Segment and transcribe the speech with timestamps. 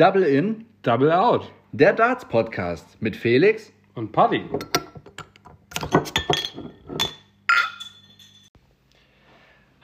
[0.00, 1.52] Double in, Double Out.
[1.72, 3.70] der Darts Podcast mit Felix.
[3.94, 4.48] Und Paddy.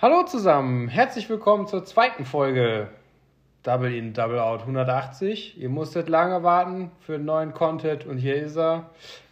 [0.00, 2.88] Hallo zusammen, herzlich willkommen zur zweiten Folge
[3.62, 5.60] Double in, Double Out 180.
[5.60, 8.88] Ihr musstet lange warten für einen neuen Content und hier ist er.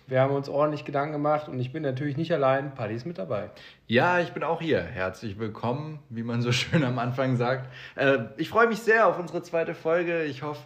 [0.07, 3.17] Wir haben uns ordentlich Gedanken gemacht und ich bin natürlich nicht allein, Paddy ist mit
[3.17, 3.49] dabei.
[3.87, 4.83] Ja, ich bin auch hier.
[4.83, 7.73] Herzlich willkommen, wie man so schön am Anfang sagt.
[7.97, 10.25] Äh, ich freue mich sehr auf unsere zweite Folge.
[10.25, 10.63] Ich hoffe,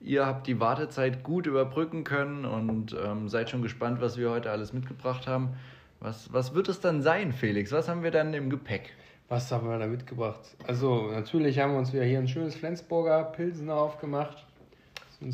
[0.00, 4.50] ihr habt die Wartezeit gut überbrücken können und ähm, seid schon gespannt, was wir heute
[4.50, 5.50] alles mitgebracht haben.
[6.00, 7.70] Was, was wird es dann sein, Felix?
[7.70, 8.92] Was haben wir dann im Gepäck?
[9.28, 10.40] Was haben wir da mitgebracht?
[10.66, 14.48] Also natürlich haben wir uns wieder hier ein schönes Flensburger Pilsen aufgemacht.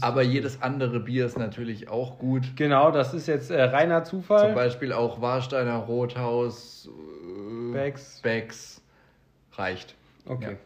[0.01, 2.57] Aber jedes andere Bier ist natürlich auch gut.
[2.57, 4.47] Genau, das ist jetzt äh, reiner Zufall.
[4.47, 8.21] Zum Beispiel auch Warsteiner Rothaus, äh, Becks.
[8.23, 8.81] Becks
[9.53, 9.95] reicht.
[10.27, 10.57] Okay.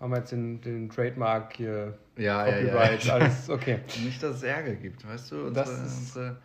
[0.00, 2.72] Haben wir jetzt den, den Trademark hier, Ja, ja, ja.
[2.72, 3.80] Copyright, alles okay.
[4.04, 5.46] Nicht, dass es Ärger gibt, weißt du?
[5.46, 6.36] Unsere, Das ist- unsere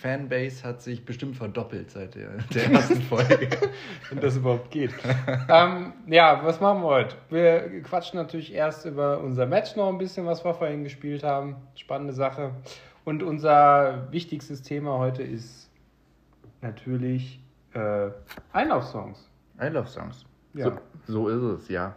[0.00, 3.48] Fanbase hat sich bestimmt verdoppelt seit der, der ersten Folge.
[4.08, 4.92] Wenn das überhaupt geht.
[5.48, 7.16] ähm, ja, was machen wir heute?
[7.28, 11.56] Wir quatschen natürlich erst über unser Match noch ein bisschen, was wir vorhin gespielt haben.
[11.74, 12.52] Spannende Sache.
[13.04, 15.70] Und unser wichtigstes Thema heute ist
[16.62, 17.40] natürlich
[17.74, 18.10] äh,
[18.52, 19.28] Einlaufsongs.
[19.62, 20.24] I love Songs.
[20.54, 20.72] Ja.
[21.06, 21.94] So, so ist es, ja.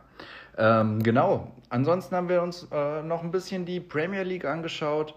[0.57, 1.51] Ähm, genau.
[1.69, 5.15] Ansonsten haben wir uns äh, noch ein bisschen die Premier League angeschaut,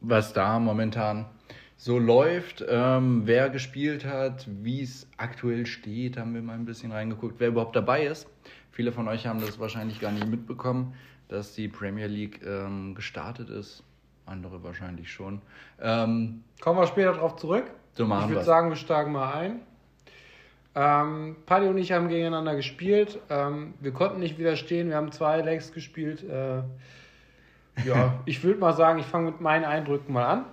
[0.00, 1.26] was da momentan
[1.76, 6.92] so läuft, ähm, wer gespielt hat, wie es aktuell steht, haben wir mal ein bisschen
[6.92, 8.28] reingeguckt, wer überhaupt dabei ist.
[8.70, 10.94] Viele von euch haben das wahrscheinlich gar nicht mitbekommen,
[11.28, 13.82] dass die Premier League ähm, gestartet ist.
[14.26, 15.42] Andere wahrscheinlich schon.
[15.80, 17.64] Ähm, Kommen wir später darauf zurück.
[17.92, 19.60] so machen ich würde sagen, wir steigen mal ein.
[20.74, 23.20] Ähm, Paddy und ich haben gegeneinander gespielt.
[23.30, 24.88] Ähm, wir konnten nicht widerstehen.
[24.88, 26.24] Wir haben zwei Legs gespielt.
[26.24, 26.62] Äh,
[27.84, 30.44] ja, ich würde mal sagen, ich fange mit meinen Eindrücken mal an.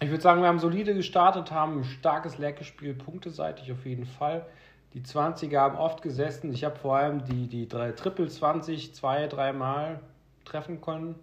[0.00, 4.06] Ich würde sagen, wir haben solide gestartet, haben ein starkes Leg gespielt, punkteseitig auf jeden
[4.06, 4.44] Fall.
[4.94, 6.52] Die 20er haben oft gesessen.
[6.52, 10.00] Ich habe vor allem die, die drei Triple 20 zwei, dreimal
[10.44, 11.14] treffen können.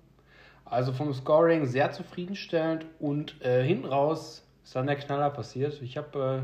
[0.66, 5.82] Also vom Scoring sehr zufriedenstellend und äh, hinten raus ist dann der Knaller passiert.
[5.82, 6.44] Ich habe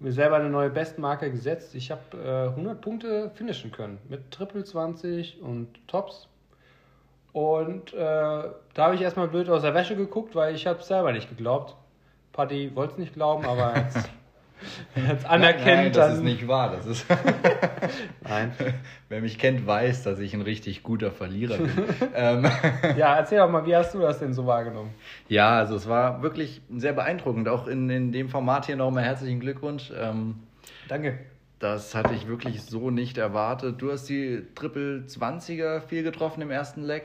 [0.00, 1.74] äh, mir selber eine neue Bestmarke gesetzt.
[1.74, 6.28] Ich habe äh, 100 Punkte finishen können mit Triple 20 und Tops.
[7.34, 11.12] Und äh, da habe ich erstmal blöd aus der Wäsche geguckt, weil ich habe selber
[11.12, 11.74] nicht geglaubt.
[12.32, 14.08] Paddy wollte es nicht glauben, aber jetzt,
[15.08, 16.16] jetzt anerkennt Nein, das dann.
[16.18, 16.70] ist nicht wahr.
[16.76, 17.04] Das ist
[18.22, 18.52] Nein.
[19.08, 21.72] Wer mich kennt, weiß, dass ich ein richtig guter Verlierer bin.
[22.14, 22.46] ähm,
[22.96, 24.94] Ja, erzähl doch mal, wie hast du das denn so wahrgenommen?
[25.28, 27.48] ja, also es war wirklich sehr beeindruckend.
[27.48, 29.92] Auch in, in dem Format hier nochmal herzlichen Glückwunsch.
[30.00, 30.36] Ähm,
[30.88, 31.18] Danke.
[31.58, 33.82] das hatte ich wirklich so nicht erwartet.
[33.82, 37.02] Du hast die Triple 20er viel getroffen im ersten Leg.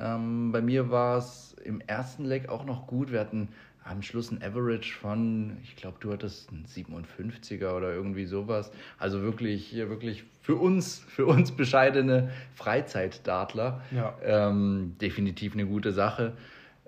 [0.00, 3.12] Ähm, bei mir war es im ersten Leg auch noch gut.
[3.12, 3.48] Wir hatten
[3.84, 8.70] am Schluss ein Average von, ich glaube, du hattest einen 57er oder irgendwie sowas.
[8.98, 13.80] Also wirklich, wirklich für uns, für uns bescheidene Freizeitdartler.
[13.90, 14.14] Ja.
[14.22, 16.34] Ähm, definitiv eine gute Sache.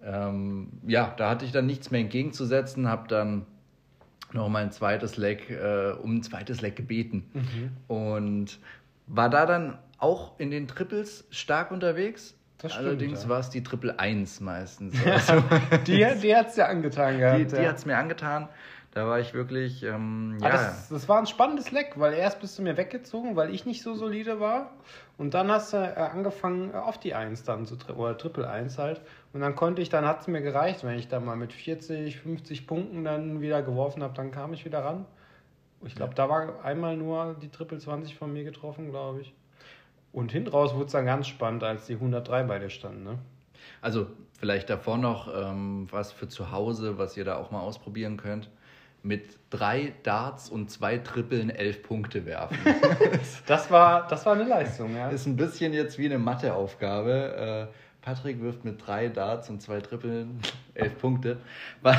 [0.03, 3.47] Ähm, ja, da hatte ich dann nichts mehr entgegenzusetzen, habe dann
[4.33, 7.25] noch mal ein zweites Leg, äh, um ein zweites Leg gebeten.
[7.35, 7.71] Mhm.
[7.95, 8.59] Und
[9.07, 12.35] war da dann auch in den Triples stark unterwegs.
[12.63, 13.29] Das stimmt, Allerdings ja.
[13.29, 14.95] war es die Triple 1 meistens.
[15.05, 15.43] Also,
[15.87, 17.41] Die, die hat es dir angetan gehabt.
[17.41, 17.69] die die ja.
[17.69, 18.49] hat es mir angetan.
[18.93, 22.41] Da war ich wirklich, ähm, Ah, ja, das, das war ein spannendes Leck, weil erst
[22.41, 24.71] bist du mir weggezogen, weil ich nicht so solide war.
[25.17, 29.01] Und dann hast du äh, angefangen, auf die 1 dann zu oder Triple 1 halt.
[29.33, 32.21] Und dann konnte ich, dann hat es mir gereicht, wenn ich dann mal mit 40,
[32.21, 35.07] 50 Punkten dann wieder geworfen habe, dann kam ich wieder ran.
[35.85, 39.35] Ich glaube, da war einmal nur die Triple 20 von mir getroffen, glaube ich.
[40.13, 43.03] Und hinten raus wurde es dann ganz spannend, als die 103 bei dir standen.
[43.05, 43.19] Ne?
[43.81, 44.07] Also
[44.39, 48.51] vielleicht davor noch ähm, was für zu Hause, was ihr da auch mal ausprobieren könnt.
[49.05, 52.57] Mit drei Darts und zwei Trippeln elf Punkte werfen.
[53.47, 55.09] Das war, das war eine Leistung, ja.
[55.09, 57.69] Ist ein bisschen jetzt wie eine Matheaufgabe.
[57.71, 57.75] Äh,
[58.05, 60.41] Patrick wirft mit drei Darts und zwei Trippeln
[60.75, 61.39] elf Punkte.
[61.83, 61.97] Wa-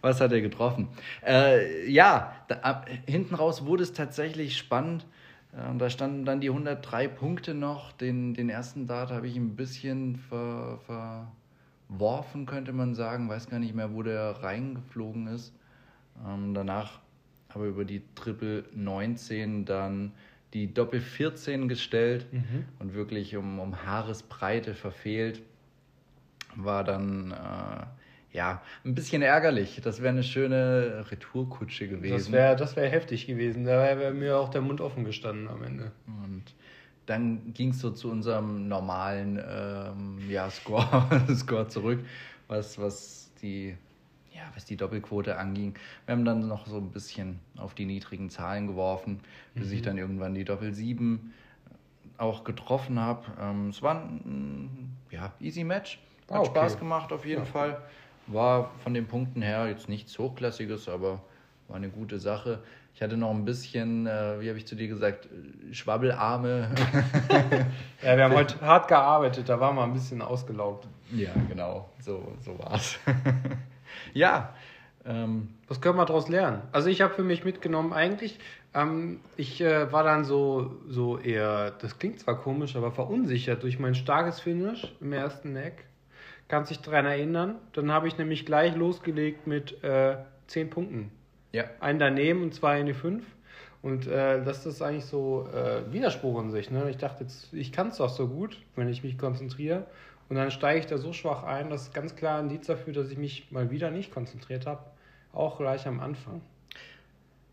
[0.00, 0.88] Was hat er getroffen?
[1.24, 5.06] Äh, ja, da, ab, hinten raus wurde es tatsächlich spannend.
[5.56, 7.92] Äh, und da standen dann die 103 Punkte noch.
[7.92, 10.78] Den, den ersten Dart habe ich ein bisschen ver,
[11.88, 13.28] verworfen, könnte man sagen.
[13.28, 15.52] Weiß gar nicht mehr, wo der reingeflogen ist.
[16.26, 17.00] Ähm, danach
[17.48, 20.12] aber über die Triple 19 dann
[20.52, 22.64] die Doppel 14 gestellt Mhm.
[22.78, 25.42] und wirklich um, um Haaresbreite verfehlt.
[26.56, 27.86] War dann äh,
[28.34, 29.80] ja ein bisschen ärgerlich.
[29.82, 32.12] Das wäre eine schöne Retourkutsche gewesen.
[32.16, 33.64] Das wäre das wär heftig gewesen.
[33.64, 35.92] Da wäre mir auch der Mund offen gestanden am Ende.
[36.06, 36.44] und
[37.06, 40.86] dann ging es so zu unserem normalen ähm, ja, Score,
[41.34, 42.00] Score zurück,
[42.48, 43.76] was, was, die,
[44.32, 45.74] ja, was die Doppelquote anging.
[46.06, 49.20] Wir haben dann noch so ein bisschen auf die niedrigen Zahlen geworfen,
[49.54, 51.34] bis ich dann irgendwann die Doppel 7
[52.16, 53.26] auch getroffen habe.
[53.40, 55.98] Ähm, es war ein ja, easy Match.
[56.30, 56.48] Hat Ah, okay.
[56.50, 57.46] Spaß gemacht auf jeden Ja.
[57.46, 57.82] Fall.
[58.26, 61.20] War von den Punkten her jetzt nichts Hochklassiges, aber
[61.68, 62.60] war eine gute Sache.
[62.94, 65.28] Ich hatte noch ein bisschen, äh, wie habe ich zu dir gesagt,
[65.72, 66.70] Schwabbelarme.
[68.02, 70.86] Ja, wir haben heute hart gearbeitet, da waren wir ein bisschen ausgelaugt.
[71.10, 72.98] ja, genau, so, so war's.
[74.12, 74.52] ja,
[75.06, 76.62] ähm, Was können wir daraus lernen?
[76.72, 78.38] Also ich habe für mich mitgenommen, eigentlich,
[78.74, 83.78] ähm, ich äh, war dann so, so eher, das klingt zwar komisch, aber verunsichert durch
[83.78, 85.86] mein starkes Finish im ersten Eck.
[86.48, 87.56] Kannst dich daran erinnern?
[87.72, 90.16] Dann habe ich nämlich gleich losgelegt mit äh,
[90.48, 91.10] 10 Punkten.
[91.52, 93.24] ja, Einen daneben und zwei in die 5.
[93.82, 96.70] Und äh, das ist eigentlich so äh, Widerspruch in sich.
[96.70, 96.88] Ne?
[96.90, 99.86] Ich dachte jetzt, ich kann es doch so gut, wenn ich mich konzentriere.
[100.28, 102.94] Und dann steige ich da so schwach ein, das ist ganz klar ein Indiz dafür,
[102.94, 104.82] dass ich mich mal wieder nicht konzentriert habe.
[105.32, 106.40] Auch gleich am Anfang.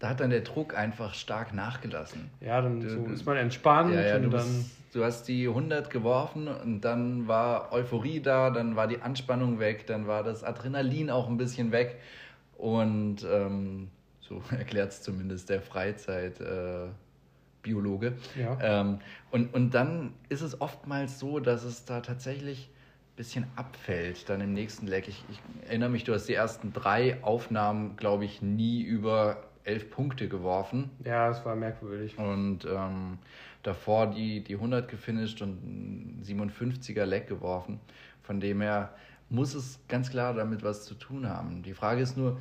[0.01, 2.30] Da hat dann der Druck einfach stark nachgelassen.
[2.42, 4.48] Ja, dann Du- so du- ist man entspannt Ja, ja, du, und dann.
[4.48, 9.59] bist, du hast die 100 geworfen und dann war Euphorie da, dann war die Anspannung
[9.59, 12.00] weg, dann war das Adrenalin auch ein bisschen weg.
[12.57, 13.89] Und ähm,
[14.21, 16.88] so erklärt es zumindest der Freizeit-Biologe.
[16.88, 18.13] Äh, Biologe.
[18.39, 18.57] Ja.
[18.59, 19.00] Ähm,
[19.30, 24.42] und, und dann ist es oftmals so, dass es da tatsächlich ein bisschen abfällt, dann
[24.42, 25.07] im nächsten Leck.
[25.07, 29.89] Ich, ich erinnere mich, du hast die ersten drei Aufnahmen, glaube ich, nie über elf
[29.89, 30.89] Punkte geworfen.
[31.03, 32.17] Ja, es war merkwürdig.
[32.17, 33.17] Und ähm,
[33.63, 37.79] davor die, die 100 gefinisht und ein 57er Leck geworfen.
[38.23, 38.93] Von dem her
[39.29, 41.63] muss es ganz klar damit was zu tun haben.
[41.63, 42.37] Die Frage ist nur,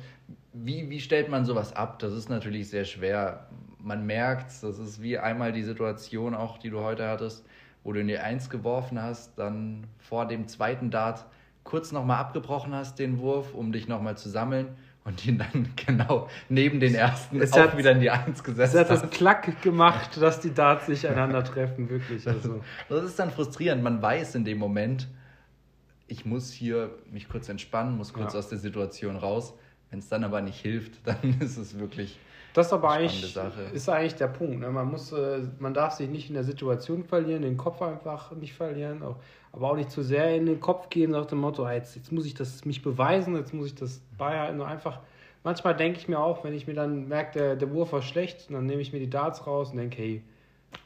[0.53, 1.99] wie, wie stellt man sowas ab?
[1.99, 3.47] Das ist natürlich sehr schwer.
[3.79, 7.45] Man merkt das ist wie einmal die Situation auch, die du heute hattest,
[7.83, 11.25] wo du in die 1 geworfen hast, dann vor dem zweiten Dart
[11.63, 16.29] kurz nochmal abgebrochen hast, den Wurf, um dich nochmal zu sammeln und ihn dann genau
[16.49, 19.61] neben den ersten Es auch hat- wieder in die 1 gesetzt Es hat das Klack
[19.61, 22.27] gemacht, dass die Darts sich einander treffen, wirklich.
[22.27, 22.61] Also.
[22.89, 23.81] Das ist dann frustrierend.
[23.83, 25.07] Man weiß in dem Moment,
[26.07, 28.39] ich muss hier mich kurz entspannen, muss kurz Ja.
[28.39, 29.53] aus der Situation raus.
[29.89, 32.19] Wenn es dann aber nicht hilft, dann ist es wirklich.
[32.53, 33.61] Das ist aber eigentlich, Sache.
[33.73, 34.59] ist eigentlich der Punkt.
[34.59, 34.69] Ne?
[34.69, 38.53] Man, muss, äh, man darf sich nicht in der Situation verlieren, den Kopf einfach nicht
[38.53, 39.15] verlieren, auch,
[39.53, 42.11] aber auch nicht zu sehr in den Kopf gehen nach dem Motto, ah, jetzt, jetzt
[42.11, 44.57] muss ich das mich beweisen, jetzt muss ich das beibehalten.
[44.57, 44.99] Nur einfach,
[45.43, 48.49] manchmal denke ich mir auch, wenn ich mir dann merke, der, der Wurf war schlecht,
[48.49, 50.23] dann nehme ich mir die Darts raus und denke, hey,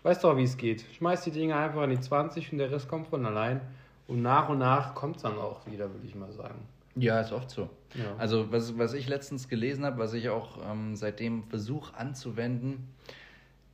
[0.04, 0.84] weißt doch, wie es geht.
[0.98, 3.62] Schmeiß die Dinge einfach in die 20 und der Rest kommt von allein.
[4.08, 6.60] Und nach und nach kommt es dann auch wieder, würde ich mal sagen.
[6.96, 7.70] Ja, ist oft so.
[7.94, 8.16] Ja.
[8.18, 12.88] Also, was, was ich letztens gelesen habe, was ich auch ähm, seitdem versuche anzuwenden,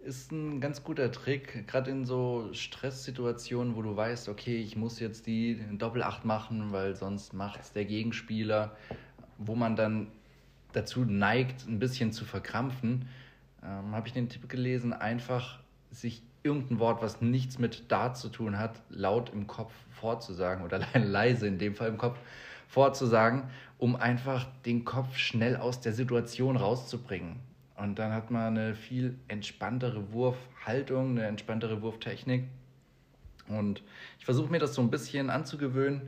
[0.03, 4.99] ist ein ganz guter Trick, gerade in so Stresssituationen, wo du weißt, okay, ich muss
[4.99, 8.75] jetzt die Doppelacht machen, weil sonst macht es der Gegenspieler,
[9.37, 10.07] wo man dann
[10.73, 13.07] dazu neigt, ein bisschen zu verkrampfen,
[13.63, 15.59] ähm, habe ich den Tipp gelesen, einfach
[15.91, 20.79] sich irgendein Wort, was nichts mit Dart zu tun hat, laut im Kopf vorzusagen oder
[20.99, 22.17] leise in dem Fall im Kopf
[22.67, 23.43] vorzusagen,
[23.77, 27.50] um einfach den Kopf schnell aus der Situation rauszubringen.
[27.81, 32.43] Und dann hat man eine viel entspanntere Wurfhaltung, eine entspanntere Wurftechnik.
[33.47, 33.81] Und
[34.19, 36.01] ich versuche mir das so ein bisschen anzugewöhnen.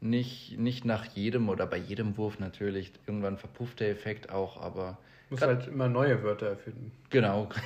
[0.00, 2.92] Nicht, nicht nach jedem oder bei jedem Wurf natürlich.
[3.06, 4.98] Irgendwann verpufft der Effekt auch, aber
[5.30, 6.92] Muss grad- halt immer neue Wörter erfinden.
[7.10, 7.48] genau.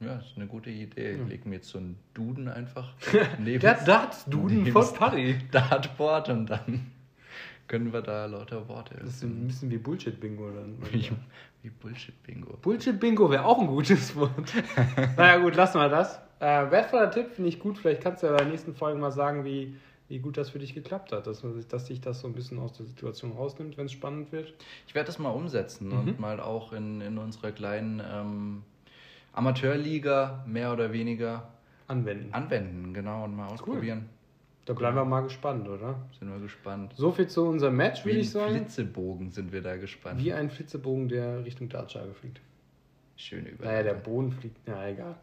[0.00, 1.12] Ja, ist eine gute Idee.
[1.12, 2.92] Ich lege mir jetzt so einen Duden einfach
[3.38, 5.38] neben Der Darts-Duden von Paddy.
[5.52, 6.90] Dartboard und dann
[7.72, 8.96] können wir da lauter Worte.
[9.00, 10.76] Das ist ein bisschen wie Bullshit-Bingo dann.
[10.92, 11.10] wie,
[11.62, 12.58] wie Bullshit-Bingo.
[12.60, 14.52] Bullshit-Bingo wäre auch ein gutes Wort.
[15.16, 16.20] naja, gut, lassen wir das.
[16.38, 17.78] Äh, wertvoller Tipp, finde ich gut.
[17.78, 19.74] Vielleicht kannst du ja in der nächsten Folge mal sagen, wie,
[20.08, 21.26] wie gut das für dich geklappt hat.
[21.26, 23.92] Dass, man sich, dass sich das so ein bisschen aus der Situation rausnimmt, wenn es
[23.92, 24.52] spannend wird.
[24.86, 25.98] Ich werde das mal umsetzen Mhm.
[25.98, 28.62] und mal auch in, in unserer kleinen ähm,
[29.32, 31.48] Amateurliga mehr oder weniger
[31.88, 32.34] Anwenden.
[32.34, 34.10] anwenden, genau, und mal ausprobieren.
[34.64, 35.96] Da bleiben wir mal gespannt, oder?
[36.18, 36.92] Sind wir gespannt.
[36.96, 38.54] So viel zu unserem Match, Wie würde ein ich sagen.
[38.54, 40.22] Flitzebogen sind wir da gespannt.
[40.22, 42.40] Wie ein Flitzebogen, der Richtung Dartscheibe fliegt.
[43.16, 43.66] Schöne Überleitung.
[43.66, 44.56] Naja, der Boden fliegt.
[44.66, 45.16] Na, egal.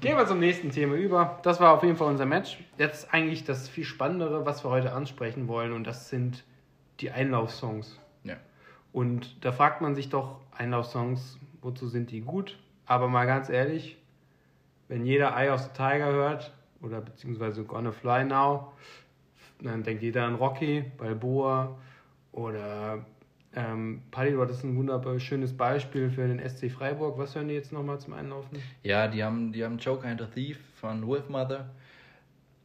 [0.00, 1.40] Gehen wir zum nächsten Thema über.
[1.42, 2.58] Das war auf jeden Fall unser Match.
[2.78, 6.44] Jetzt eigentlich das viel Spannendere, was wir heute ansprechen wollen, und das sind
[7.00, 7.98] die Einlaufsongs.
[8.22, 8.36] Ja.
[8.92, 12.58] Und da fragt man sich doch, Einlaufsongs, wozu sind die gut?
[12.86, 13.98] Aber mal ganz ehrlich,
[14.88, 16.52] wenn jeder Eye of the Tiger hört,
[16.84, 18.72] oder beziehungsweise Gonna Fly Now,
[19.60, 21.76] dann denkt jeder an Rocky, Balboa
[22.32, 23.04] oder
[23.56, 27.16] Ähm, Paddy, du hattest ein wunderbar schönes Beispiel für den SC Freiburg.
[27.18, 28.58] Was hören die jetzt nochmal zum Einlaufen?
[28.82, 31.70] Ja, die haben, die haben Joker and a Thief von Wolfmother.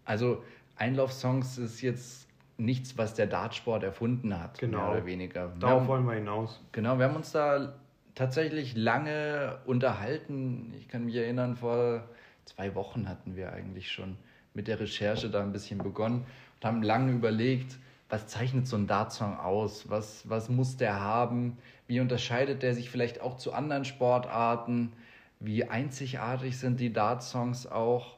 [0.03, 0.43] Also
[0.77, 4.79] Einlaufsongs ist jetzt nichts, was der Dartsport erfunden hat, Genau.
[4.79, 5.51] mehr oder weniger.
[5.59, 6.59] Darauf haben- wollen wir hinaus.
[6.71, 7.75] Genau, wir haben uns da
[8.15, 10.73] tatsächlich lange unterhalten.
[10.79, 12.03] Ich kann mich erinnern, vor
[12.49, 14.17] zwei Wochen hatten wir eigentlich schon
[14.53, 16.25] mit der Recherche da ein bisschen begonnen
[16.55, 17.77] und haben lange überlegt,
[18.09, 19.89] was zeichnet so ein Dartsong aus?
[19.89, 21.57] Was, was muss der haben?
[21.85, 24.93] Wie unterscheidet der sich vielleicht auch zu anderen Sportarten?
[25.39, 28.17] Wie einzigartig sind die Dartsongs auch?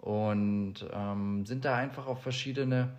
[0.00, 2.90] Und ähm, sind da einfach auf verschiedene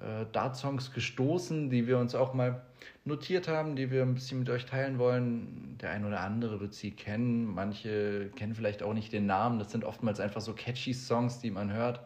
[0.00, 2.62] äh, Dart-Songs gestoßen, die wir uns auch mal
[3.04, 5.76] notiert haben, die wir ein bisschen mit euch teilen wollen.
[5.80, 9.58] Der ein oder andere wird sie kennen, manche kennen vielleicht auch nicht den Namen.
[9.58, 12.00] Das sind oftmals einfach so catchy Songs, die man hört.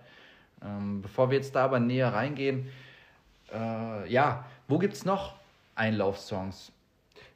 [0.65, 2.69] Ähm, bevor wir jetzt da aber näher reingehen,
[3.53, 5.35] äh, ja, wo gibt es noch
[5.75, 6.73] Einlaufsongs?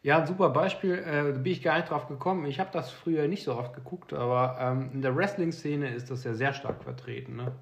[0.03, 0.95] Ja, ein super Beispiel.
[0.95, 2.47] Äh, da bin ich gar nicht drauf gekommen.
[2.47, 6.23] Ich habe das früher nicht so oft geguckt, aber ähm, in der Wrestling-Szene ist das
[6.25, 7.37] ja sehr stark vertreten.
[7.37, 7.53] Ne?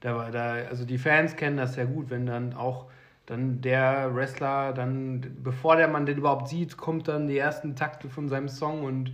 [0.00, 2.86] Da, war- da, also die Fans kennen das sehr gut, wenn dann auch
[3.26, 8.08] dann der Wrestler, dann bevor der Mann den überhaupt sieht, kommt dann die ersten Takte
[8.08, 9.12] von seinem Song und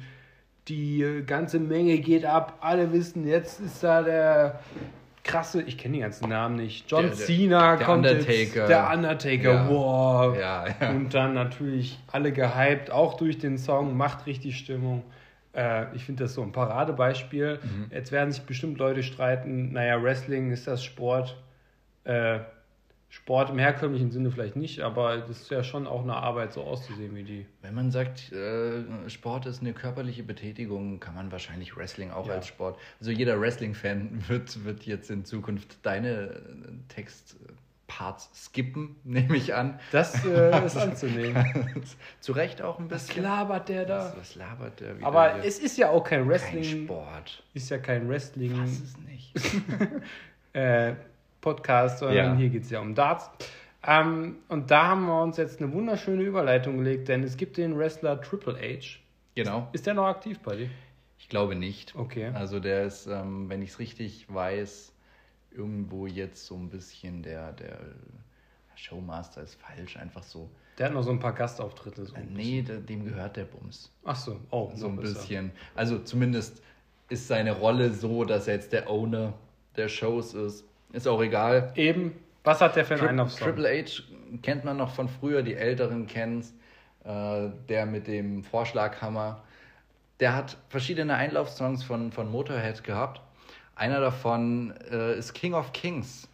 [0.69, 2.59] die ganze Menge geht ab.
[2.61, 4.61] Alle wissen, jetzt ist da der
[5.25, 6.91] krasse, ich kenne die ganzen Namen nicht.
[6.91, 8.33] John Der- der- Cena der kommt Undertaker.
[8.33, 8.69] jetzt.
[8.69, 9.69] Der Undertaker, Ja.
[9.69, 10.37] wow.
[10.39, 10.91] Ja, ja.
[10.91, 15.05] Und dann natürlich alle gehypt, auch durch den Song, macht richtig Stimmung.
[15.55, 17.59] Äh, ich finde das so ein Paradebeispiel.
[17.63, 17.91] Mhm.
[17.91, 21.37] Jetzt werden sich bestimmt Leute streiten, naja, Wrestling ist das Sport.
[22.05, 22.41] Äh,
[23.11, 26.63] Sport im herkömmlichen Sinne vielleicht nicht, aber das ist ja schon auch eine Arbeit, so
[26.63, 27.47] auszusehen wie die.
[27.63, 32.35] Wenn man sagt, äh, Sport ist eine körperliche Betätigung, kann man wahrscheinlich Wrestling auch Ja.
[32.35, 32.79] als Sport.
[33.01, 36.39] Also jeder Wrestling-Fan wird, wird jetzt in Zukunft deine äh,
[36.89, 39.81] Textparts skippen, nehme ich an.
[39.91, 41.83] Das äh, ist anzunehmen.
[42.21, 43.23] Zu Recht auch ein Was bisschen.
[43.25, 43.99] labert der da?
[44.01, 45.07] Was, was labert der wieder?
[45.07, 45.45] Aber hier?
[45.45, 46.85] es ist ja auch kein kein Wrestling.
[46.85, 47.43] Sport.
[47.55, 48.61] Ist ja kein Wrestling.
[48.61, 49.33] Was ist nicht?
[50.53, 50.95] äh,
[51.53, 52.35] Podcast, sondern Ja.
[52.37, 53.31] hier geht es ja um Darts.
[53.87, 57.79] Ähm, und da haben wir uns jetzt eine wunderschöne Überleitung gelegt, denn es gibt den
[57.79, 58.99] Wrestler Triple H.
[59.35, 59.69] Genau.
[59.73, 60.69] Ist der noch aktiv bei dir?
[61.19, 61.95] Ich glaube nicht.
[61.97, 62.31] Okay.
[62.35, 64.93] Also der ist, ähm, wenn ich es richtig weiß,
[65.53, 67.79] irgendwo jetzt so ein bisschen der, der
[68.77, 70.49] Showmaster ist falsch, einfach so.
[70.79, 72.05] Der hat noch so ein paar Gastauftritte.
[72.05, 73.91] So Äh, nee, de- dem gehört der Bums.
[74.05, 75.51] Ach so, oh, So ein bisschen.
[75.75, 76.63] Also zumindest
[77.09, 79.33] ist seine Rolle so, dass er jetzt der Owner
[79.77, 80.65] der Shows ist.
[80.93, 81.73] Ist auch egal.
[81.77, 82.13] Eben,
[82.45, 83.49] was hat der für einen Einlaufsong?
[83.49, 84.03] Triple H
[84.43, 86.55] kennt man noch von früher, die Älteren kennen es.
[87.09, 89.43] Äh, der mit dem Vorschlaghammer.
[90.21, 93.23] Der hat verschiedene Einlaufsongs von, von Motorhead gehabt.
[93.75, 96.29] Einer davon äh, ist King of Kings.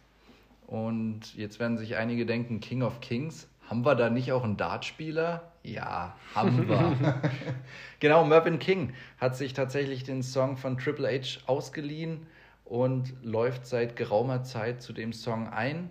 [0.67, 4.57] Und jetzt werden sich einige denken, King of Kings, haben wir da nicht auch einen
[4.57, 5.49] Dartspieler?
[5.63, 7.21] Ja, haben wir.
[8.01, 12.27] genau, Mervyn King hat sich tatsächlich den Song von Triple H ausgeliehen
[12.65, 15.89] und läuft seit geraumer Zeit zu dem Song ein.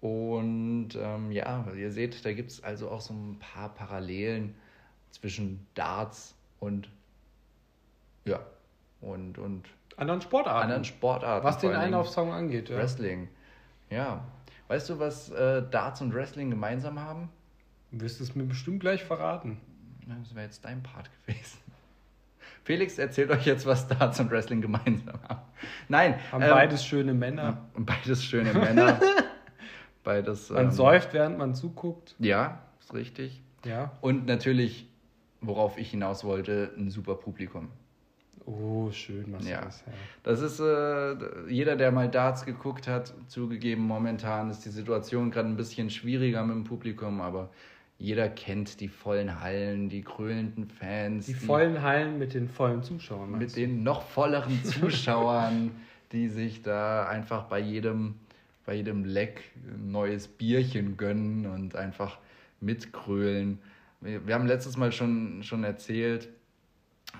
[0.00, 4.54] Und ähm, ja, ihr seht, da gibt es also auch so ein paar Parallelen
[5.10, 6.90] zwischen Darts und
[8.26, 8.40] ja,
[9.00, 9.64] und, und
[9.96, 10.62] Anderen Sportarten.
[10.62, 11.44] anderen Sportarten.
[11.46, 12.68] was den allen Dingen Einlaufsong angeht.
[12.68, 12.76] Ja.
[12.76, 13.28] Wrestling.
[13.90, 14.24] Ja.
[14.68, 17.28] Weißt du, was äh, Darts und Wrestling gemeinsam haben?
[17.92, 19.60] Du wirst es mir bestimmt gleich verraten.
[20.06, 21.58] Das wäre jetzt dein Part gewesen.
[22.64, 25.42] Felix erzählt euch jetzt, was Darts und Wrestling gemeinsam haben.
[25.88, 26.14] Nein.
[26.32, 27.42] Haben ähm, beides schöne Männer.
[27.42, 28.98] ja, beides schöne Männer.
[30.02, 30.48] beides.
[30.50, 32.16] Man ähm, säuft, während man zuguckt.
[32.18, 33.42] Ja, ist richtig.
[33.66, 33.92] Ja.
[34.00, 34.88] Und natürlich,
[35.42, 37.68] worauf ich hinaus wollte, ein super Publikum.
[38.46, 39.62] Oh, schön, was Ja.
[39.62, 39.84] das.
[39.86, 39.92] Ja.
[40.22, 41.16] Das ist äh,
[41.48, 46.42] jeder, der mal Darts geguckt hat, zugegeben, momentan ist die Situation gerade ein bisschen schwieriger
[46.44, 47.50] mit dem Publikum, aber
[48.04, 53.30] jeder kennt die vollen Hallen, die krönenden Fans, Die vollen Hallen mit den vollen Zuschauern.
[53.38, 53.60] mit du?
[53.60, 55.70] den noch volleren Zuschauern,
[56.12, 58.16] die sich da einfach bei jedem,
[58.66, 62.18] bei jedem Leck ein neues Bierchen gönnen und einfach
[62.60, 63.58] mitkrölen.
[64.02, 66.28] Wir, wir haben letztes Mal schon, schon erzählt,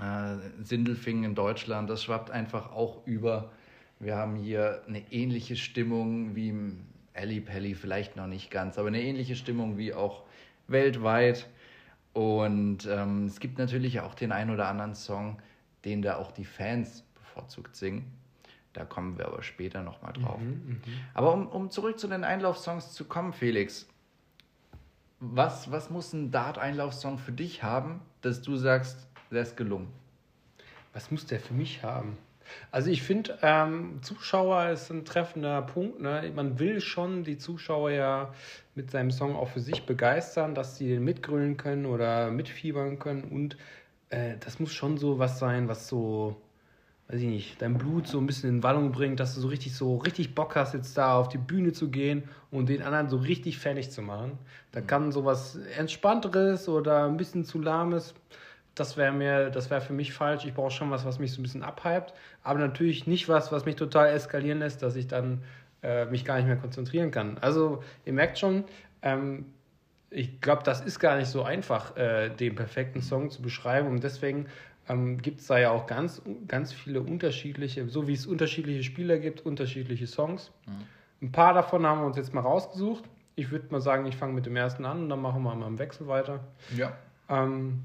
[0.03, 3.53] äh, Sindelfingen in Deutschland, das schwappt einfach auch über.
[4.01, 6.81] Wir haben hier eine ähnliche Stimmung wie im
[7.15, 10.25] Alley Pally, vielleicht noch nicht ganz, aber eine ähnliche Stimmung wie auch
[10.69, 11.49] weltweit.
[12.13, 15.39] Und ähm, es gibt natürlich auch den einen oder anderen Song,
[15.85, 18.11] den da auch die Fans bevorzugt singen.
[18.73, 20.41] Da kommen wir aber später nochmal drauf.
[20.41, 20.81] Mhm,
[21.15, 23.87] Aber um, um zurück zu den Einlaufsongs zu kommen, Felix,
[25.21, 29.89] was, was muss ein Dart-Einlaufsong für dich haben, dass du sagst, der ist gelungen?
[30.93, 32.17] Was muss der für mich haben?
[32.71, 36.01] Also ich finde, ähm, Zuschauer ist ein treffender Punkt.
[36.01, 36.31] Ne?
[36.35, 38.33] Man will schon die Zuschauer ja
[38.75, 43.25] mit seinem Song auch für sich begeistern, dass sie den mitgrölen können oder mitfiebern können.
[43.25, 43.57] Und
[44.11, 46.37] äh, das muss schon so was sein, was so,
[47.09, 49.77] weiß ich nicht, dein Blut so ein bisschen in Wallung bringt, dass du so richtig
[49.77, 53.17] so richtig Bock hast, jetzt da auf die Bühne zu gehen und den anderen so
[53.17, 54.39] richtig fertig zu machen.
[54.73, 58.15] Da kann sowas Entspannteres oder ein bisschen zu lahmes
[58.75, 60.45] das wäre mir, das wäre für mich falsch.
[60.45, 62.13] Ich brauche schon was, was mich so ein bisschen abhypt,
[62.43, 65.43] aber natürlich nicht was, was mich total eskalieren lässt, dass ich dann
[65.83, 67.39] äh, mich gar nicht mehr konzentrieren kann.
[67.39, 68.65] Also ihr merkt schon,
[69.03, 69.47] ähm,
[70.11, 74.03] ich glaube, das ist gar nicht so einfach, äh, den perfekten Song zu beschreiben und
[74.03, 74.47] deswegen
[74.89, 79.19] ähm, gibt es da ja auch ganz, ganz viele unterschiedliche, so wie es unterschiedliche Spieler
[79.19, 80.53] gibt, unterschiedliche Songs.
[80.67, 81.27] Mhm.
[81.27, 83.05] Ein paar davon haben wir uns jetzt mal rausgesucht.
[83.37, 85.67] Ich würde mal sagen, ich fange mit dem ersten an und dann machen wir mal
[85.67, 86.41] im Wechsel weiter.
[86.77, 86.93] Ja.
[87.29, 87.83] Ähm,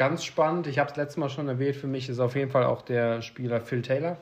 [0.00, 2.64] ganz spannend, ich habe es letztes Mal schon erwähnt, für mich ist auf jeden Fall
[2.64, 4.16] auch der Spieler Phil Taylor,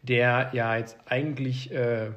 [0.00, 2.12] der ja jetzt eigentlich äh,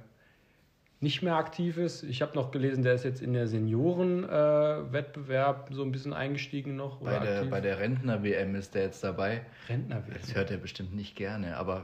[1.01, 2.03] nicht mehr aktiv ist.
[2.03, 6.77] Ich habe noch gelesen, der ist jetzt in der Senioren-Wettbewerb äh, so ein bisschen eingestiegen
[6.77, 7.01] noch.
[7.01, 9.41] Bei der, bei der Rentner-WM ist der jetzt dabei.
[9.67, 10.15] Rentner-WM?
[10.21, 11.83] Das hört er bestimmt nicht gerne, aber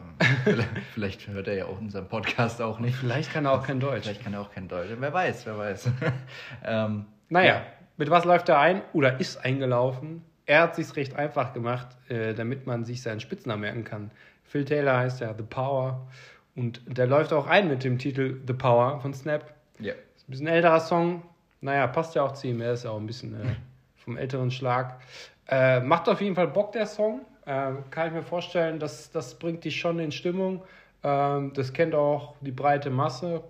[0.94, 2.96] vielleicht hört er ja auch unseren Podcast auch nicht.
[2.96, 4.04] Vielleicht kann er auch kein Deutsch.
[4.04, 4.92] Vielleicht kann er auch kein Deutsch.
[4.98, 5.89] Wer weiß, wer weiß.
[6.63, 7.66] ähm, naja, ja.
[7.98, 10.24] mit was läuft er ein oder ist eingelaufen?
[10.48, 14.12] Er hat sich recht einfach gemacht, äh, damit man sich seinen Spitznamen merken kann.
[14.44, 16.08] Phil Taylor heißt ja The Power.
[16.56, 19.54] Und der läuft auch ein mit dem Titel The Power von Snap.
[19.80, 19.94] Ja.
[20.16, 21.22] Ist ein bisschen älterer Song.
[21.60, 22.62] Naja, passt ja auch zu ihm.
[22.62, 23.56] Er ist ja auch ein bisschen äh,
[23.98, 25.01] vom älteren Schlag.
[25.50, 27.25] Äh, macht auf jeden Fall Bock, der Song.
[27.46, 30.63] Äh, kann ich mir vorstellen, dass, das bringt dich schon in Stimmung.
[31.04, 33.44] Ähm, das kennt auch die breite Masse.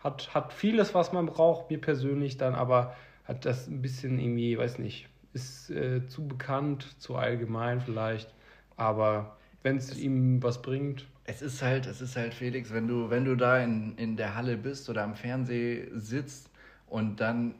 [0.00, 4.58] Hat, hat vieles, was man braucht, mir persönlich dann, aber hat das ein bisschen irgendwie,
[4.58, 8.32] weiß nicht, ist äh, zu bekannt, zu allgemein vielleicht.
[8.76, 13.10] Aber wenn es ihm was bringt, es ist halt, es ist halt, Felix, wenn du,
[13.10, 16.50] wenn du da in, in der Halle bist oder am Fernsehen sitzt
[16.86, 17.54] und dann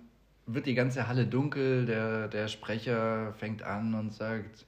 [0.47, 4.67] wird die ganze Halle dunkel, der, der Sprecher fängt an und sagt,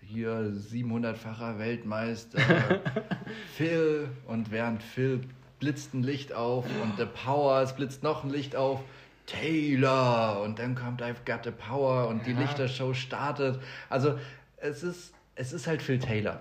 [0.00, 2.40] hier 700-facher Weltmeister
[3.54, 5.20] Phil und während Phil
[5.58, 8.80] blitzt ein Licht auf und The Power, es blitzt noch ein Licht auf,
[9.30, 12.24] Taylor und dann kommt I've Got the Power und ja.
[12.24, 13.60] die Lichtershow startet.
[13.88, 14.18] Also
[14.56, 16.40] es ist, es ist halt Phil Taylor.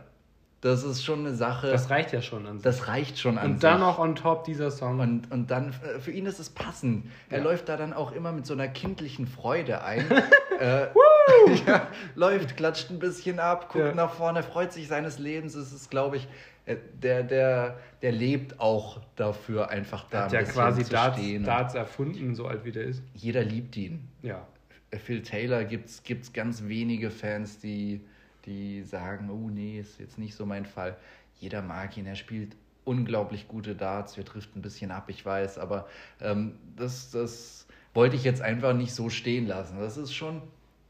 [0.61, 1.71] Das ist schon eine Sache.
[1.71, 2.63] Das reicht ja schon an sich.
[2.63, 3.87] Das reicht schon an Und dann sich.
[3.87, 4.99] noch on top dieser Song.
[4.99, 7.05] Und, und dann, äh, für ihn ist es passend.
[7.29, 7.43] Er ja.
[7.45, 10.05] läuft da dann auch immer mit so einer kindlichen Freude ein.
[10.59, 10.87] äh,
[11.65, 13.93] ja, läuft, klatscht ein bisschen ab, guckt ja.
[13.93, 15.55] nach vorne, freut sich seines Lebens.
[15.55, 16.27] Es ist, glaube ich,
[16.75, 21.43] der, der, der lebt auch dafür, einfach da Hat ein ja quasi zu Darts, stehen.
[21.43, 23.03] Darts erfunden, so alt wie der ist.
[23.13, 24.07] Jeder liebt ihn.
[24.21, 24.47] Ja.
[24.91, 28.01] Phil Taylor gibt es ganz wenige Fans, die
[28.45, 30.97] die sagen, oh nee, ist jetzt nicht so mein Fall.
[31.39, 35.59] Jeder mag ihn, er spielt unglaublich gute Darts, wir trifft ein bisschen ab, ich weiß,
[35.59, 35.87] aber
[36.21, 39.79] ähm, das, das wollte ich jetzt einfach nicht so stehen lassen.
[39.79, 40.41] Das ist schon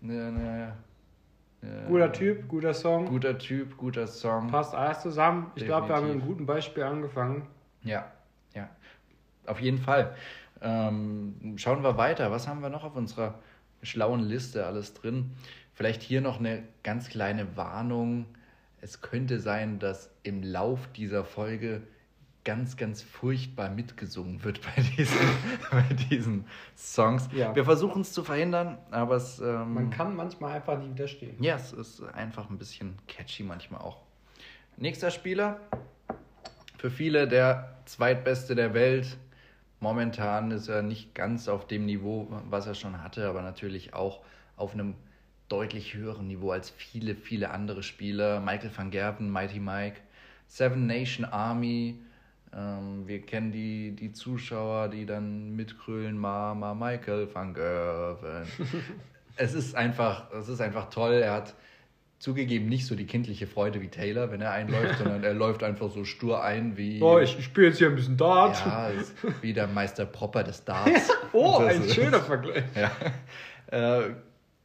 [0.02, 0.78] eine, eine
[1.88, 3.06] Guter Typ, guter Song.
[3.06, 4.48] Guter Typ, guter Song.
[4.48, 5.52] Passt alles zusammen.
[5.56, 7.48] Ich glaube, wir haben mit einem guten Beispiel angefangen.
[7.84, 8.12] Ja,
[8.54, 8.70] ja.
[9.46, 10.16] Auf jeden Fall.
[10.62, 12.32] Ähm, schauen wir weiter.
[12.32, 13.40] Was haben wir noch auf unserer
[13.84, 15.32] schlauen Liste alles drin?
[15.74, 18.26] Vielleicht hier noch eine ganz kleine Warnung.
[18.82, 21.82] Es könnte sein, dass im Lauf dieser Folge
[22.50, 25.20] ganz, ganz furchtbar mitgesungen wird bei diesen,
[25.72, 27.30] bei diesen Songs.
[27.32, 27.56] Ja.
[27.56, 29.40] Wir versuchen es zu verhindern, aber es.
[29.40, 31.38] Ähm, Man kann manchmal einfach nicht widerstehen.
[31.44, 34.02] Ja, es ist einfach ein bisschen catchy manchmal auch.
[34.78, 35.60] Nächster Spieler.
[36.80, 39.18] Für viele der zweitbeste der Welt.
[39.80, 44.22] Momentan ist er nicht ganz auf dem Niveau, was er schon hatte, aber natürlich auch
[44.58, 44.96] auf einem
[45.50, 48.40] deutlich höheren Niveau als viele, viele andere Spieler.
[48.40, 49.98] Michael van Gerven, Mighty Mike,
[50.48, 52.00] Seven Nation Army.
[52.56, 58.48] Ähm, wir kennen die, die Zuschauer, die dann mitkrölen, Mama Michael van Gerven.
[59.36, 61.14] es ist einfach, es ist einfach toll.
[61.14, 61.56] Er hat
[62.18, 65.90] zugegeben nicht so die kindliche Freude wie Taylor, wenn er einläuft, sondern er läuft einfach
[65.90, 67.02] so stur ein wie.
[67.02, 68.64] Oh, ich, spiele jetzt hier ein bisschen Dart.
[68.66, 68.92] Ja,
[69.42, 71.10] wie der Meister Propper des Darts.
[71.34, 72.64] oh, ein schöner Vergleich.
[72.76, 72.92] Ja.
[73.72, 74.16] Äh,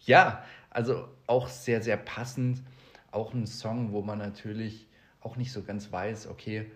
[0.05, 2.63] ja, also auch sehr, sehr passend.
[3.11, 4.89] Auch ein Song, wo man natürlich
[5.21, 6.71] auch nicht so ganz weiß, okay,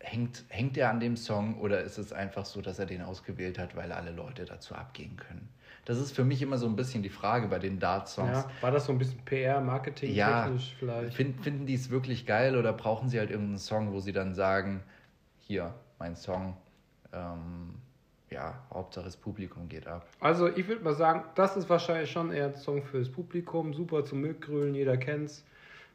[0.00, 3.58] hängt, hängt er an dem Song oder ist es einfach so, dass er den ausgewählt
[3.58, 5.48] hat, weil alle Leute dazu abgehen können?
[5.84, 8.44] Das ist für mich immer so ein bisschen die Frage bei den Dart-Songs.
[8.44, 11.14] Ja, war das so ein bisschen PR, Marketing, ja, technisch vielleicht?
[11.14, 14.34] Find, finden die es wirklich geil oder brauchen sie halt irgendeinen Song, wo sie dann
[14.34, 14.82] sagen,
[15.38, 16.56] hier, mein Song,
[17.12, 17.74] ähm,
[18.28, 20.06] ja, Hauptsache das Publikum geht ab.
[20.20, 24.04] Also ich würde mal sagen, das ist wahrscheinlich schon eher ein Song fürs Publikum, super
[24.04, 25.44] zum Mitgrölen, jeder kennt's.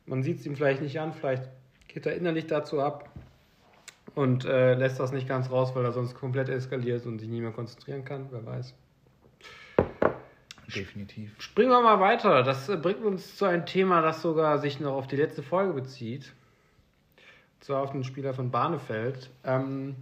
[0.08, 1.44] Man sieht es ihm vielleicht nicht an, vielleicht
[1.88, 3.12] geht er innerlich dazu ab
[4.16, 7.42] und äh, lässt das nicht ganz raus, weil er sonst komplett eskaliert und sich nicht
[7.42, 8.74] mehr konzentrieren kann, wer weiß.
[10.76, 11.32] Definitiv.
[11.40, 12.44] Springen wir mal weiter.
[12.44, 15.74] Das äh, bringt uns zu einem Thema, das sogar sich noch auf die letzte Folge
[15.74, 16.34] bezieht.
[17.56, 19.30] Und zwar auf den Spieler von Barnefeld.
[19.44, 19.96] Ähm,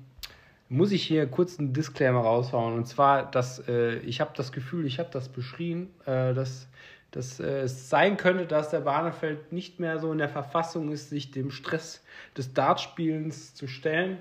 [0.69, 2.75] muss ich hier kurz einen Disclaimer raushauen.
[2.75, 6.69] Und zwar, dass äh, ich habe das Gefühl, ich habe das beschrieben, äh, dass,
[7.11, 11.09] dass äh, es sein könnte, dass der Barnefeld nicht mehr so in der Verfassung ist,
[11.09, 12.03] sich dem Stress
[12.37, 14.19] des Dartspielens zu stellen.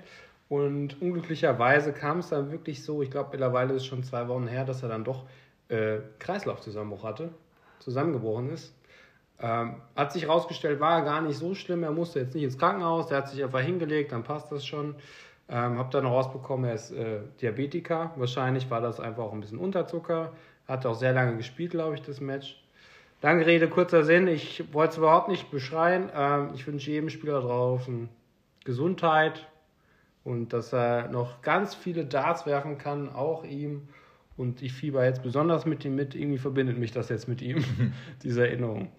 [0.49, 4.47] Und unglücklicherweise kam es dann wirklich so, ich glaube mittlerweile ist es schon zwei Wochen
[4.47, 5.23] her, dass er dann doch
[5.69, 7.29] äh, Kreislaufzusammenbruch hatte,
[7.79, 8.75] zusammengebrochen ist.
[9.39, 11.83] Ähm, hat sich herausgestellt, war gar nicht so schlimm.
[11.83, 14.95] Er musste jetzt nicht ins Krankenhaus, der hat sich einfach hingelegt, dann passt das schon.
[15.49, 18.11] Ähm, hab dann rausbekommen, er ist äh, Diabetiker.
[18.17, 20.33] Wahrscheinlich war das einfach auch ein bisschen Unterzucker.
[20.67, 22.60] Hat auch sehr lange gespielt, glaube ich, das Match.
[23.21, 24.27] Lange Rede, kurzer Sinn.
[24.27, 26.09] Ich wollte es überhaupt nicht beschreien.
[26.15, 28.09] Ähm, ich wünsche jedem Spieler draußen
[28.63, 29.47] Gesundheit
[30.23, 33.89] und dass er noch ganz viele Darts werfen kann, auch ihm.
[34.37, 36.15] Und ich fieber jetzt besonders mit ihm mit.
[36.15, 37.63] Irgendwie verbindet mich das jetzt mit ihm,
[38.23, 38.91] diese Erinnerung.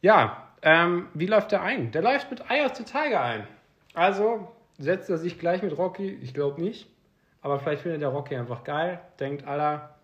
[0.00, 1.92] Ja, ähm, wie läuft der ein?
[1.92, 3.46] Der läuft mit Eye of the Tiger ein.
[3.94, 6.18] Also, setzt er sich gleich mit Rocky?
[6.20, 6.88] Ich glaube nicht.
[7.42, 9.00] Aber vielleicht findet der Rocky einfach geil.
[9.20, 9.94] Denkt, Alter,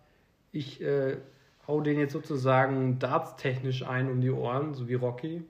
[0.53, 1.17] ich äh,
[1.69, 5.43] hau den jetzt sozusagen dartstechnisch ein um die Ohren, so wie Rocky.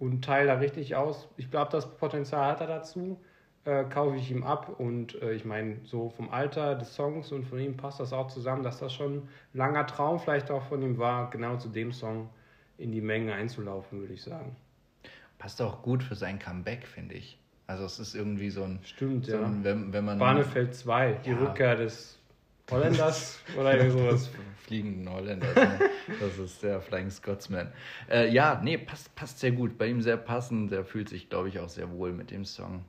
[0.00, 1.28] Und teile da richtig aus.
[1.36, 3.20] Ich glaube, das Potenzial hat er dazu.
[3.64, 4.80] Äh, kaufe ich ihm ab.
[4.80, 8.26] Und äh, ich meine, so vom Alter des Songs und von ihm passt das auch
[8.26, 11.92] zusammen, dass das schon ein langer Traum vielleicht auch von ihm war, genau zu dem
[11.92, 12.28] Song
[12.76, 14.56] in die Menge einzulaufen, würde ich sagen.
[15.38, 17.38] Passt auch gut für sein Comeback, finde ich.
[17.68, 18.80] Also es ist irgendwie so ein...
[18.82, 19.44] Stimmt, so ja.
[19.44, 21.36] ein, wenn, wenn man Barnefeld 2, die Ja.
[21.36, 22.18] Rückkehr des
[22.70, 24.30] Holländers oder irgendwie sowas.
[24.66, 25.48] fliegenden Holländer.
[26.20, 27.72] das ist der Flying Scotsman.
[28.10, 29.76] Äh, ja, nee, passt, passt sehr gut.
[29.76, 30.72] Bei ihm sehr passend.
[30.72, 32.84] Der fühlt sich, glaube ich, auch sehr wohl mit dem Song.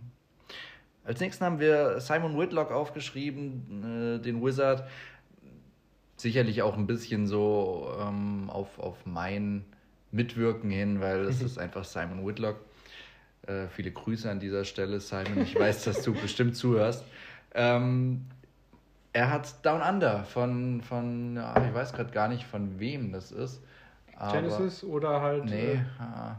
[1.03, 4.87] Als nächsten haben wir Simon Whitlock aufgeschrieben, äh, den Wizard.
[6.15, 9.65] Sicherlich auch ein bisschen so ähm, auf, auf mein
[10.11, 12.57] Mitwirken hin, weil es ist einfach Simon Whitlock.
[13.47, 15.41] Äh, viele Grüße an dieser Stelle, Simon.
[15.41, 17.03] Ich weiß, dass du bestimmt zuhörst.
[17.53, 18.25] Ähm,
[19.13, 23.31] er hat Down Under von, von ja, ich weiß gerade gar nicht, von wem das
[23.31, 23.61] ist.
[24.31, 25.45] Genesis oder halt.
[25.45, 26.35] Nee, Äh, ah,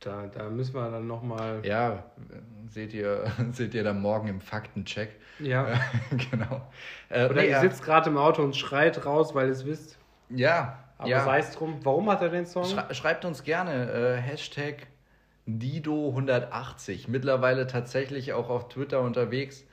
[0.00, 1.60] da, da müssen wir dann nochmal.
[1.64, 2.04] ja,
[2.68, 5.10] seht ihr, seht ihr dann morgen im Faktencheck.
[5.40, 5.66] Ja.
[6.30, 6.62] genau.
[7.08, 9.98] Äh, Oder nee, ihr sitzt gerade im Auto und schreit raus, weil ihr es wisst.
[10.30, 11.24] ja, Aber ja.
[11.24, 11.80] sei es drum.
[11.82, 12.64] Warum hat er den Song?
[12.64, 14.86] Schrei- schreibt uns gerne äh, Hashtag
[15.48, 17.06] Dido180.
[17.08, 19.64] Mittlerweile tatsächlich auch auf Twitter unterwegs.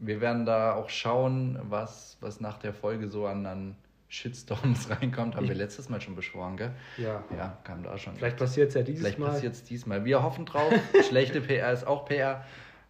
[0.00, 3.76] Wir werden da auch schauen, was, was nach der Folge so an, an
[4.08, 5.36] Shitstorms reinkommt.
[5.36, 6.72] Haben wir letztes Mal schon beschworen, gell?
[6.96, 7.22] ja.
[7.36, 8.16] Ja, kam da schon.
[8.16, 9.30] Vielleicht passiert es ja dieses Vielleicht Mal.
[9.30, 10.04] passiert es diesmal.
[10.04, 10.72] Wir hoffen drauf.
[11.08, 12.44] Schlechte PR ist auch PR.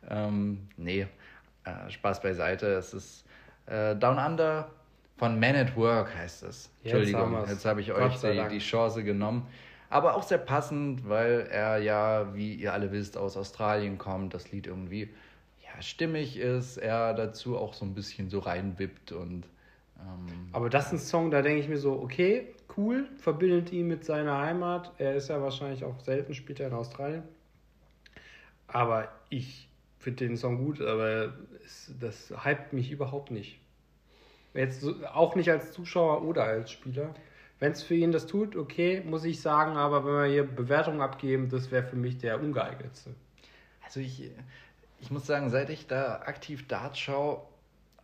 [0.08, 1.06] Ähm, nee,
[1.64, 2.66] äh, Spaß beiseite.
[2.74, 3.26] Es ist
[3.66, 4.70] äh, Down Under
[5.18, 6.70] von Man at Work heißt es.
[6.82, 7.50] Jetzt haben Entschuldigung, wir's.
[7.50, 9.46] jetzt habe ich euch die, die Chance genommen.
[9.90, 14.32] Aber auch sehr passend, weil er ja, wie ihr alle wisst, aus Australien kommt.
[14.32, 15.10] Das Lied irgendwie
[15.82, 16.76] stimmig ist.
[16.76, 19.46] Er dazu auch so ein bisschen so reinwippt und
[20.00, 23.88] ähm, Aber das ist ein Song, da denke ich mir so, okay, cool, verbindet ihn
[23.88, 24.92] mit seiner Heimat.
[24.98, 27.22] Er ist ja wahrscheinlich auch selten spielt er in Australien.
[28.66, 33.60] Aber ich finde den Song gut, aber es, das hypt mich überhaupt nicht.
[34.54, 37.14] Jetzt so, auch nicht als Zuschauer oder als Spieler.
[37.58, 41.02] Wenn es für ihn das tut, okay, muss ich sagen, aber wenn wir hier Bewertungen
[41.02, 43.14] abgeben, das wäre für mich der ungeeignetste.
[43.84, 44.30] Also ich,
[45.00, 47.42] ich muss sagen, seit ich da aktiv Dart schaue,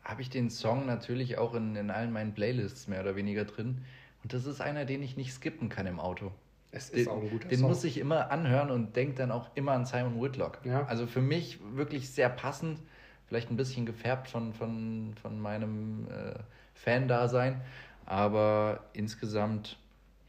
[0.03, 3.85] habe ich den Song natürlich auch in, in allen meinen Playlists mehr oder weniger drin.
[4.23, 6.33] Und das ist einer, den ich nicht skippen kann im Auto.
[6.73, 7.69] Es ist Den, auch ein guter den Song.
[7.69, 10.59] muss ich immer anhören und denke dann auch immer an Simon Whitlock.
[10.65, 10.85] Ja.
[10.87, 12.81] Also für mich wirklich sehr passend,
[13.29, 16.35] vielleicht ein bisschen gefärbt von, von, von meinem äh,
[16.75, 17.61] Fan-Dasein,
[18.05, 19.79] aber insgesamt,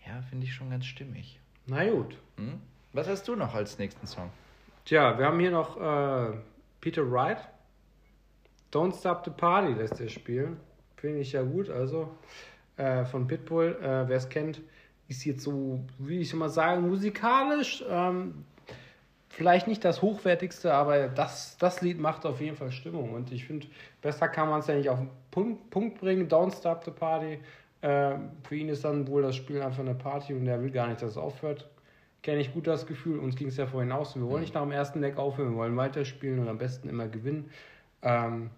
[0.06, 1.40] ja, finde ich schon ganz stimmig.
[1.66, 2.18] Na gut.
[2.38, 2.62] Hm?
[2.94, 4.30] Was hast du noch als nächsten Song?
[4.86, 6.38] Tja, wir haben hier noch äh,
[6.88, 7.40] Peter Wright.
[8.72, 10.58] Don't Stop the Party lässt er spielen.
[10.96, 11.70] Finde ich ja gut.
[11.70, 12.08] Also
[12.78, 14.62] äh, von Pitbull, äh, wer es kennt,
[15.10, 18.46] ist jetzt so, wie ich mal sagen, musikalisch ähm,
[19.28, 23.16] vielleicht nicht das hochwertigste, aber das, das Lied macht auf jeden Fall Stimmung.
[23.16, 23.68] Und ich finde,
[24.02, 26.30] besser kann man es ja nicht auf den Punkt, Punkt bringen.
[26.30, 27.40] Don't Stop the Party.
[27.82, 28.16] Äh,
[28.48, 31.02] für ihn ist dann wohl das Spiel einfach eine Party und er will gar nicht,
[31.02, 31.68] dass es aufhört
[32.28, 33.20] kenne ich gut das Gefühl.
[33.20, 34.18] Uns ging es ja vorhin aus.
[34.18, 37.08] Wir wollen nicht nach dem ersten Deck aufhören, wir wollen weiterspielen und am besten immer
[37.08, 37.50] gewinnen.
[38.02, 38.50] Ähm,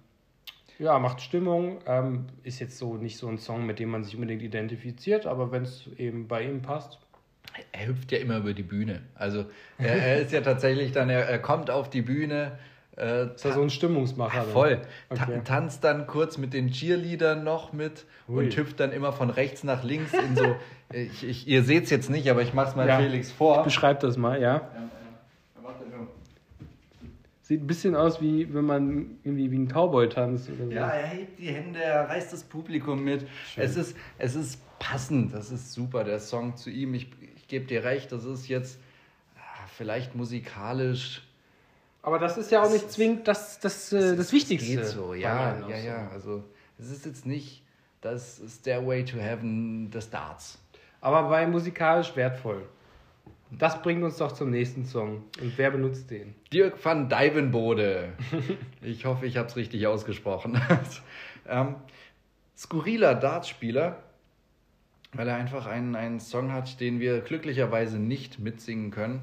[0.80, 1.78] ja, macht Stimmung.
[1.86, 5.52] Ähm, ist jetzt so nicht so ein Song, mit dem man sich unbedingt identifiziert, aber
[5.52, 6.98] wenn es eben bei ihm passt.
[7.72, 9.04] er hüpft ja immer über die Bühne.
[9.14, 9.46] Also
[9.78, 12.58] er, er ist ja tatsächlich dann, er, er kommt auf die Bühne.
[12.98, 14.46] Äh, ist er so ein Stimmungsmacher?
[14.46, 14.52] Dann?
[14.52, 14.82] Voll.
[15.10, 15.26] Okay.
[15.28, 18.46] Ta tanzt dann kurz mit den Cheerleadern noch mit Ui.
[18.46, 20.56] und hüpft dann immer von rechts nach links in so.
[20.92, 22.98] Ich, ich, ihr seht es jetzt nicht, aber ich mach's mal ja.
[22.98, 23.64] Felix vor.
[23.64, 24.56] Beschreib das mal, ja.
[24.56, 24.90] ja
[27.50, 30.72] Sieht ein bisschen aus, wie wenn man irgendwie wie ein Cowboy tanzt oder so.
[30.72, 33.28] Ja, er hebt die Hände, er reißt das Publikum mit.
[33.56, 36.94] Es ist, es ist passend, das ist super, der Song zu ihm.
[36.94, 38.80] Ich, ich gebe dir recht, das ist jetzt
[39.36, 41.24] ah, vielleicht musikalisch.
[42.04, 44.76] Aber das ist ja auch nicht zwingend das, das, das, äh, das Wichtigste.
[44.76, 46.10] Geht so, ja, ja, ja.
[46.14, 46.44] Also
[46.78, 47.64] es ist jetzt nicht
[48.02, 50.60] das Stairway to Heaven des Darts.
[51.02, 52.68] Aber bei musikalisch wertvoll.
[53.52, 55.24] Das bringt uns doch zum nächsten Song.
[55.42, 56.36] Und wer benutzt den?
[56.54, 58.14] Dirk van Dijvenbode.
[58.82, 60.62] ich hoffe, ich habe es richtig ausgesprochen.
[61.48, 61.76] ähm,
[62.56, 64.04] skurriler Dartspieler,
[65.14, 69.22] weil er einfach einen, einen Song hat, den wir glücklicherweise nicht mitsingen können.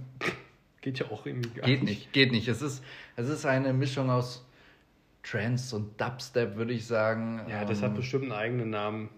[0.80, 1.98] Geht ja auch irgendwie gar geht nicht.
[1.98, 2.12] nicht.
[2.12, 2.82] Geht nicht, Es ist,
[3.14, 4.44] es ist eine Mischung aus
[5.22, 7.42] Trance und Dubstep, würde ich sagen.
[7.48, 9.08] Ja, das ähm, hat bestimmt einen eigenen Namen.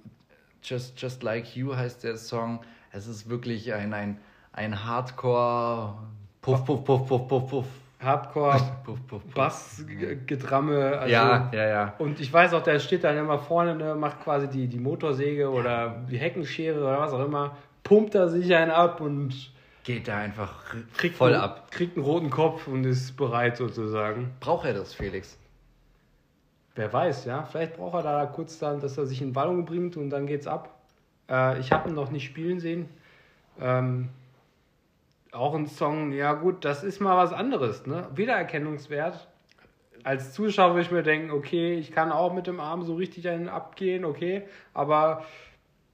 [0.62, 2.61] Just, Just Like You heißt der Song.
[2.92, 4.18] Es ist wirklich ein, ein
[4.59, 5.94] ein Hardcore
[6.42, 7.66] Puff, Puff, Puff, Puff, Puff, Puff.
[8.01, 8.61] Hardcore
[9.35, 10.99] Bassgedramme.
[10.99, 11.94] Also, ja, ja, ja.
[11.99, 15.51] Und ich weiß auch, der steht dann immer vorne, ne, macht quasi die, die Motorsäge
[15.51, 19.51] oder die Heckenschere oder was auch immer, pumpt da sich einen ab und
[19.83, 20.62] geht da einfach
[20.97, 21.73] kriegt voll einen, ab.
[21.73, 24.31] Kriegt einen roten Kopf und ist bereit sozusagen.
[24.38, 25.37] Braucht er das, Felix?
[26.78, 27.42] Wer weiß, ja.
[27.42, 30.46] Vielleicht braucht er da kurz dann, dass er sich in Ballung bringt und dann geht's
[30.46, 30.78] ab.
[31.28, 32.88] Äh, ich habe ihn noch nicht spielen sehen.
[33.60, 34.10] Ähm,
[35.32, 38.06] auch ein Song, ja gut, das ist mal was anderes, ne?
[38.14, 39.26] Wiedererkennungswert.
[40.04, 43.28] Als Zuschauer würde ich mir denken, okay, ich kann auch mit dem Arm so richtig
[43.28, 45.24] einen abgehen, okay, aber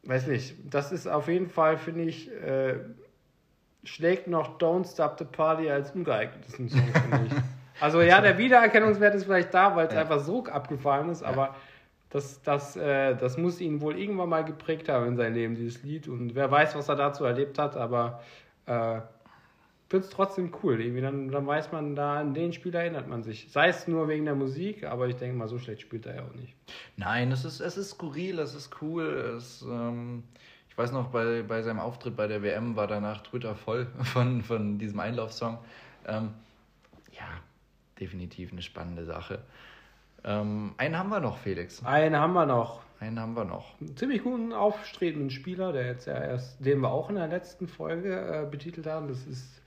[0.03, 2.75] weiß nicht, das ist auf jeden Fall, finde ich, äh,
[3.85, 7.33] schlägt noch Don't Stop the Party als ungeeignetesten Song, finde ich.
[7.81, 10.01] Also ja, der Wiedererkennungswert ist vielleicht da, weil es ja.
[10.01, 11.29] einfach so abgefallen ist, ja.
[11.29, 11.55] aber
[12.11, 15.83] das, das, äh, das muss ihn wohl irgendwann mal geprägt haben in seinem Leben, dieses
[15.83, 16.07] Lied.
[16.07, 18.23] Und wer weiß, was er dazu erlebt hat, aber
[18.67, 19.01] äh,
[19.95, 20.81] finde es trotzdem cool.
[20.81, 23.47] Irgendwie dann, dann weiß man, da an den Spieler erinnert man sich.
[23.51, 26.23] Sei es nur wegen der Musik, aber ich denke mal, so schlecht spielt er ja
[26.23, 26.55] auch nicht.
[26.97, 29.05] Nein, es ist, es ist skurril, es ist cool.
[29.37, 30.25] Es, ähm,
[30.69, 34.43] ich weiß noch, bei, bei seinem Auftritt bei der WM war danach Twitter voll von,
[34.43, 35.59] von diesem Einlaufsong.
[36.09, 36.31] Ähm,
[37.13, 37.29] ja,
[38.01, 39.41] definitiv eine spannende Sache.
[40.25, 41.85] Ähm, einen haben wir noch, Felix.
[41.85, 42.83] Einen haben wir noch.
[43.01, 43.79] Einen haben wir noch.
[43.81, 47.69] Einen ziemlich guten, aufstrebenden Spieler, der jetzt ja erst, den wir auch in der letzten
[47.69, 49.09] Folge äh, betitelt haben.
[49.09, 49.61] Das ist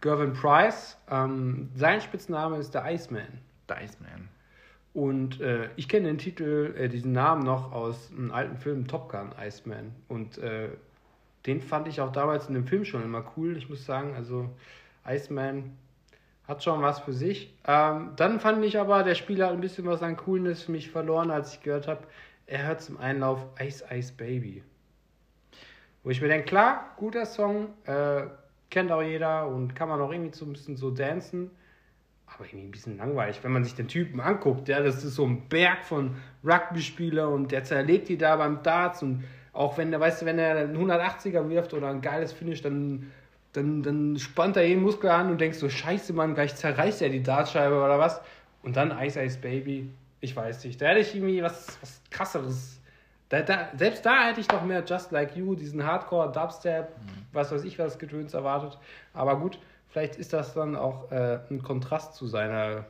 [0.00, 0.96] Gervin Price.
[1.10, 3.38] Ähm, sein Spitzname ist der Iceman.
[3.68, 4.28] Der Iceman.
[4.94, 9.10] Und äh, ich kenne den Titel, äh, diesen Namen noch aus einem alten Film Top
[9.10, 9.92] Gun, Iceman.
[10.08, 10.68] Und äh,
[11.46, 13.56] den fand ich auch damals in dem Film schon immer cool.
[13.56, 14.50] Ich muss sagen, also
[15.06, 15.76] Iceman
[16.48, 17.56] hat schon was für sich.
[17.66, 20.90] Ähm, dann fand ich aber, der Spieler hat ein bisschen was an Coolness für mich
[20.90, 22.02] verloren, als ich gehört habe,
[22.46, 24.62] er hört zum Einlauf Ice Ice Baby.
[26.02, 28.22] Wo ich mir denke, klar, guter Song, äh,
[28.70, 31.50] kennt auch jeder und kann man auch irgendwie so ein bisschen so dancen.
[32.26, 34.68] Aber irgendwie ein bisschen langweilig, wenn man sich den Typen anguckt.
[34.68, 39.02] Ja, das ist so ein Berg von Rugby-Spieler und der zerlegt die da beim Darts.
[39.02, 42.62] Und auch wenn der, weißt du, wenn er einen 180er wirft oder ein geiles Finish,
[42.62, 43.12] dann,
[43.52, 47.10] dann, dann spannt er jeden Muskel an und denkst so, scheiße, Mann, gleich zerreißt er
[47.10, 48.20] die Dartscheibe oder was.
[48.62, 50.80] Und dann Ice Ice Baby, ich weiß nicht.
[50.80, 52.82] Da hätte ich irgendwie was, was krasseres
[53.32, 57.26] da, da, selbst da hätte ich noch mehr Just Like You, diesen Hardcore, Dubstep, mhm.
[57.32, 58.78] was weiß ich, was Getöns erwartet.
[59.14, 62.84] Aber gut, vielleicht ist das dann auch äh, ein Kontrast zu seiner,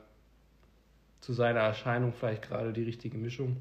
[1.21, 3.59] zu seiner Erscheinung, vielleicht gerade die richtige Mischung.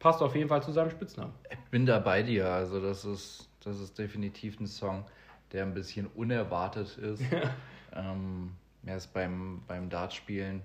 [0.00, 1.32] Passt auf jeden Fall zu seinem Spitznamen.
[1.48, 2.48] Ich bin da bei dir.
[2.48, 5.04] Also, das ist, das ist definitiv ein Song,
[5.52, 7.22] der ein bisschen unerwartet ist.
[7.94, 8.52] ähm,
[8.84, 10.62] er ist beim, beim Dartspielen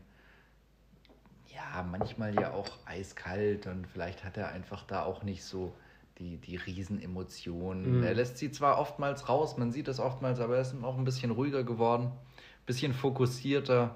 [1.55, 5.73] ja, manchmal ja auch eiskalt und vielleicht hat er einfach da auch nicht so
[6.19, 7.99] die, die Riesenemotionen.
[7.99, 8.03] Mhm.
[8.03, 11.05] Er lässt sie zwar oftmals raus, man sieht das oftmals, aber er ist auch ein
[11.05, 13.95] bisschen ruhiger geworden, ein bisschen fokussierter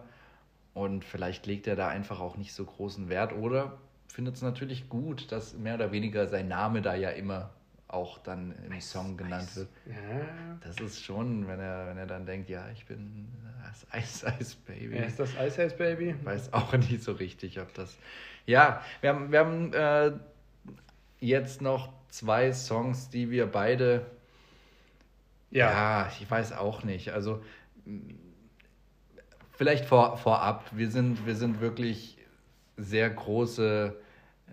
[0.74, 4.90] und vielleicht legt er da einfach auch nicht so großen Wert oder findet es natürlich
[4.90, 7.52] gut, dass mehr oder weniger sein Name da ja immer
[7.90, 9.56] auch dann im weiß, Song genannt weiß.
[9.58, 9.70] wird.
[9.88, 10.58] Ja.
[10.62, 13.28] Das ist schon, wenn er, wenn er dann denkt, ja, ich bin
[13.64, 14.92] das Ice Ice Baby.
[14.92, 16.16] Wer ist das Ice Ice Baby?
[16.24, 17.98] Weiß auch nicht so richtig, ob das.
[18.46, 20.12] Ja, wir haben, wir haben äh,
[21.20, 24.06] jetzt noch zwei Songs, die wir beide.
[25.52, 25.72] Ja.
[25.72, 27.12] ja, ich weiß auch nicht.
[27.12, 27.44] Also
[29.52, 32.18] vielleicht vor, vorab, wir sind, wir sind wirklich
[32.78, 33.96] sehr große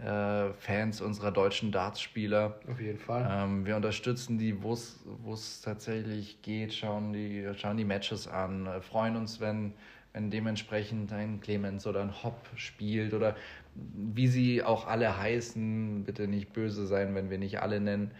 [0.04, 2.60] äh, Fans unserer deutschen Dartspieler.
[2.70, 3.26] Auf jeden Fall.
[3.30, 8.80] Ähm, wir unterstützen die, wo es tatsächlich geht, schauen die, schauen die Matches an, äh,
[8.80, 9.72] freuen uns, wenn,
[10.12, 13.36] wenn dementsprechend ein Clemens oder ein Hopp spielt oder
[13.74, 18.10] wie sie auch alle heißen, bitte nicht böse sein, wenn wir nicht alle nennen,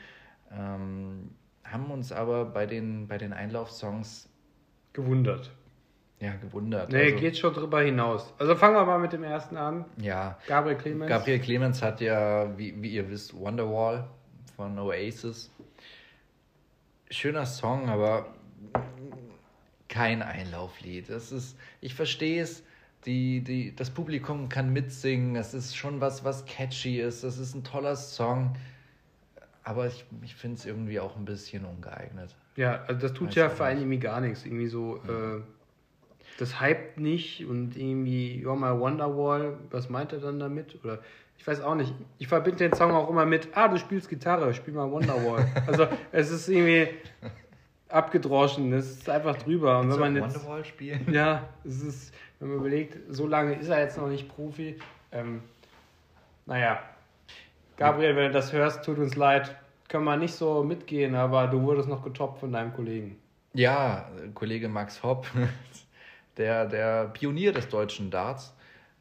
[0.51, 1.31] ähm,
[1.65, 4.29] haben uns aber bei den, bei den Einlaufsongs
[4.93, 5.51] gewundert.
[6.21, 6.91] Ja, gewundert.
[6.91, 8.33] Nee, also, geht schon drüber hinaus.
[8.39, 9.85] Also fangen wir mal mit dem ersten an.
[10.01, 10.39] Ja.
[10.47, 11.09] Gabriel Clemens.
[11.11, 14.09] Gabriel Clemens hat ja, wie, wie ihr wisst, Wonderwall
[14.57, 15.51] von Oasis.
[17.11, 18.27] Schöner Song, aber
[19.89, 21.11] kein Einlauflied.
[21.11, 22.63] Das ist, ich verstehe es,
[23.05, 27.55] die, die, das Publikum kann mitsingen, es ist schon was, was catchy ist, das ist
[27.55, 28.57] ein toller Song,
[29.63, 32.35] aber ich, ich finde es irgendwie auch ein bisschen ungeeignet.
[32.57, 35.43] Ja, also das tut Weiß ja vor allem irgendwie gar nichts, irgendwie so, mhm.
[35.43, 35.43] äh,
[36.39, 40.79] das hypt nicht und irgendwie You're My Wonderwall, was meint er dann damit?
[40.85, 40.99] Oder
[41.39, 41.95] ich weiß auch nicht.
[42.19, 45.47] Ich verbinde den Song auch immer mit, ah, du spielst Gitarre, spiel mal Wonderwall.
[45.67, 46.89] also es ist irgendwie
[47.89, 49.81] abgedroschen, es ist einfach drüber.
[49.81, 51.07] Und wenn man jetzt, Wonderwall spielen?
[51.13, 54.77] Ja, es ist, wenn man überlegt, so lange ist er jetzt noch nicht Profi.
[55.13, 55.43] Ähm,
[56.47, 56.81] naja,
[57.77, 59.55] Gabriel, wenn du das hörst, tut uns leid.
[59.89, 63.17] Können wir nicht so mitgehen, aber du wurdest noch getoppt von deinem Kollegen.
[63.53, 65.27] Ja, Kollege Max Hopp,
[66.37, 68.55] der, der Pionier des deutschen Darts,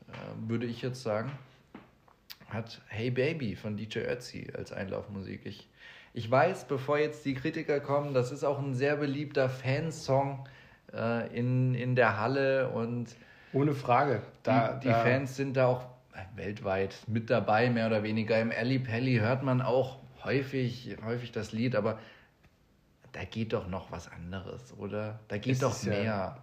[0.07, 0.13] äh,
[0.49, 1.31] würde ich jetzt sagen,
[2.49, 5.41] hat Hey Baby von DJ Ötzi als Einlaufmusik.
[5.45, 5.67] Ich,
[6.13, 10.47] ich weiß, bevor jetzt die Kritiker kommen, das ist auch ein sehr beliebter Fansong
[10.93, 13.15] äh, in, in der Halle und
[13.53, 14.21] ohne Frage.
[14.43, 15.03] Da, die, die da.
[15.03, 15.85] Fans sind da auch
[16.35, 18.39] weltweit mit dabei, mehr oder weniger.
[18.39, 21.99] Im Ali Pelli hört man auch häufig, häufig das Lied, aber
[23.11, 25.19] da geht doch noch was anderes, oder?
[25.27, 26.03] Da geht es doch mehr.
[26.03, 26.37] Ja,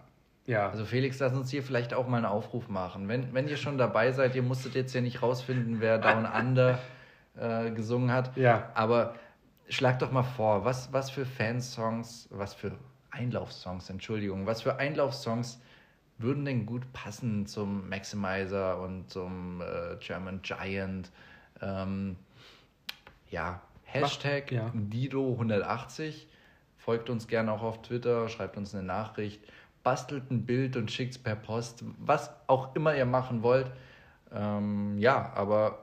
[0.45, 0.69] ja.
[0.69, 3.07] Also Felix, lass uns hier vielleicht auch mal einen Aufruf machen.
[3.07, 6.79] Wenn, wenn ihr schon dabei seid, ihr musstet jetzt ja nicht rausfinden, wer Down Under
[7.35, 8.35] äh, gesungen hat.
[8.37, 8.69] Ja.
[8.73, 9.15] Aber
[9.69, 12.73] schlag doch mal vor, was, was für Fansongs, was für
[13.11, 15.61] Einlaufsongs, Entschuldigung, was für Einlaufsongs
[16.17, 21.11] würden denn gut passen zum Maximizer und zum äh, German Giant?
[21.61, 22.17] Ähm,
[23.29, 24.71] ja, Hashtag ja.
[24.75, 26.25] Dido180.
[26.77, 29.41] Folgt uns gerne auch auf Twitter, schreibt uns eine Nachricht,
[29.83, 33.71] bastelt ein Bild und schickt es per Post, was auch immer ihr machen wollt.
[34.31, 35.79] Ähm, ja, aber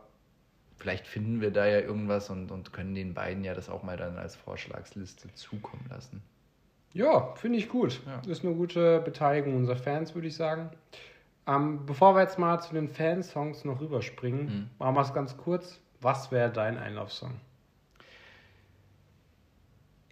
[0.77, 3.97] vielleicht finden wir da ja irgendwas und, und können den beiden ja das auch mal
[3.97, 6.23] dann als Vorschlagsliste zukommen lassen.
[6.93, 8.01] Ja, finde ich gut.
[8.07, 8.31] Ja.
[8.31, 10.71] Ist eine gute Beteiligung unserer Fans, würde ich sagen.
[11.47, 14.71] Ähm, bevor wir jetzt mal zu den Fansongs noch rüberspringen, mhm.
[14.79, 15.79] machen wir es ganz kurz.
[16.01, 17.33] Was wäre dein Einlaufsong?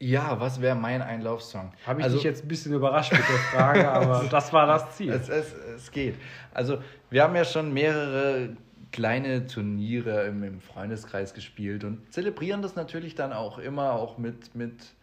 [0.00, 1.72] Ja, was wäre mein Einlaufsong?
[1.84, 4.96] Habe ich also, dich jetzt ein bisschen überrascht mit der Frage, aber das war das
[4.96, 5.10] Ziel.
[5.10, 6.14] Es, es, es geht.
[6.54, 6.78] Also,
[7.10, 8.56] wir haben ja schon mehrere
[8.92, 14.54] kleine Turniere im, im Freundeskreis gespielt und zelebrieren das natürlich dann auch immer, auch mit,
[14.54, 14.94] mit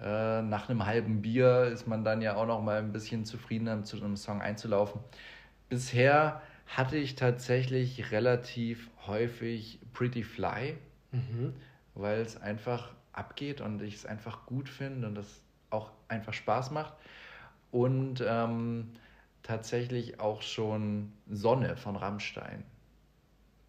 [0.00, 3.82] äh, nach einem halben Bier ist man dann ja auch noch mal ein bisschen zufriedener,
[3.84, 5.00] zu einem Song einzulaufen.
[5.68, 10.76] Bisher hatte ich tatsächlich relativ häufig Pretty Fly,
[11.12, 11.54] mhm.
[11.94, 16.70] weil es einfach abgeht und ich es einfach gut finde und es auch einfach Spaß
[16.70, 16.94] macht.
[17.70, 18.92] Und ähm,
[19.42, 22.64] tatsächlich auch schon Sonne von Rammstein.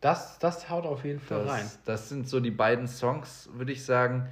[0.02, 1.72] Das, das haut auf jeden Fall das, rein.
[1.86, 4.30] Das sind so die beiden Songs, würde ich sagen,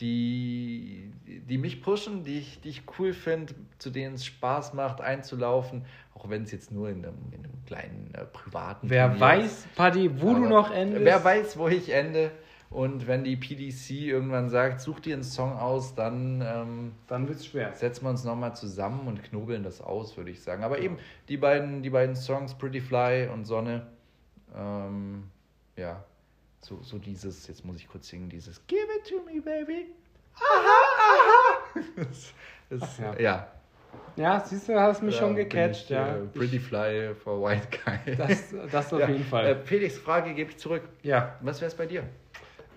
[0.00, 5.00] die, die mich pushen, die ich, die ich cool finde, zu denen es Spaß macht,
[5.00, 8.90] einzulaufen, auch wenn es jetzt nur in einem, in einem kleinen äh, privaten.
[8.90, 11.04] Wer Turnier weiß, Paddy, wo Aber du noch endest.
[11.04, 12.32] Wer weiß, wo ich ende.
[12.72, 17.38] Und wenn die PDC irgendwann sagt, such dir einen Song aus, dann, ähm, dann wird
[17.38, 17.74] es schwer.
[17.74, 20.64] Setzen wir uns nochmal zusammen und knobeln das aus, würde ich sagen.
[20.64, 20.96] Aber eben
[21.28, 23.86] die beiden, die beiden Songs, Pretty Fly und Sonne,
[24.56, 25.24] ähm,
[25.76, 26.02] ja,
[26.60, 29.86] so, so dieses, jetzt muss ich kurz singen, dieses Give it to me, baby.
[30.34, 30.78] Aha,
[31.10, 31.80] aha.
[31.96, 32.32] das,
[32.70, 33.20] das, ja.
[33.20, 33.48] ja.
[34.16, 36.16] Ja, siehst du, hast mich ja, schon gecatcht, ich, ja.
[36.16, 38.16] Uh, pretty Fly for White Guy.
[38.16, 39.08] Das, das auf ja.
[39.08, 39.46] jeden Fall.
[39.46, 40.82] Äh, Felix, Frage gebe ich zurück.
[41.02, 41.36] Ja.
[41.42, 42.04] Was wäre es bei dir?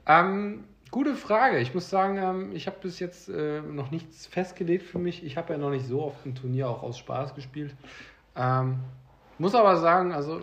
[0.07, 1.59] Ähm, gute Frage.
[1.59, 5.23] Ich muss sagen, ähm, ich habe bis jetzt äh, noch nichts festgelegt für mich.
[5.23, 7.75] Ich habe ja noch nicht so oft ein Turnier auch aus Spaß gespielt.
[8.35, 8.79] Ähm,
[9.37, 10.41] muss aber sagen, also äh,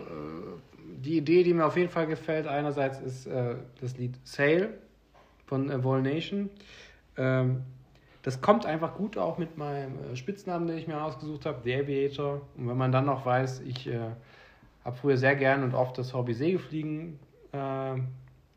[0.97, 4.77] die Idee, die mir auf jeden Fall gefällt, einerseits ist äh, das Lied Sail
[5.45, 6.49] von äh, Vol Nation.
[7.17, 7.63] Ähm,
[8.21, 11.75] das kommt einfach gut auch mit meinem äh, Spitznamen, den ich mir ausgesucht habe, The
[11.75, 12.41] Aviator.
[12.57, 13.99] Und wenn man dann noch weiß, ich äh,
[14.83, 17.19] habe früher sehr gern und oft das Hobby Segelfliegen
[17.53, 17.95] äh,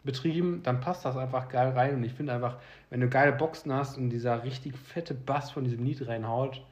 [0.07, 1.97] betrieben, dann passt das einfach geil rein.
[1.97, 2.57] Und ich finde einfach,
[2.89, 6.63] wenn du geile Boxen hast und dieser richtig fette Bass von diesem Lied reinhaut,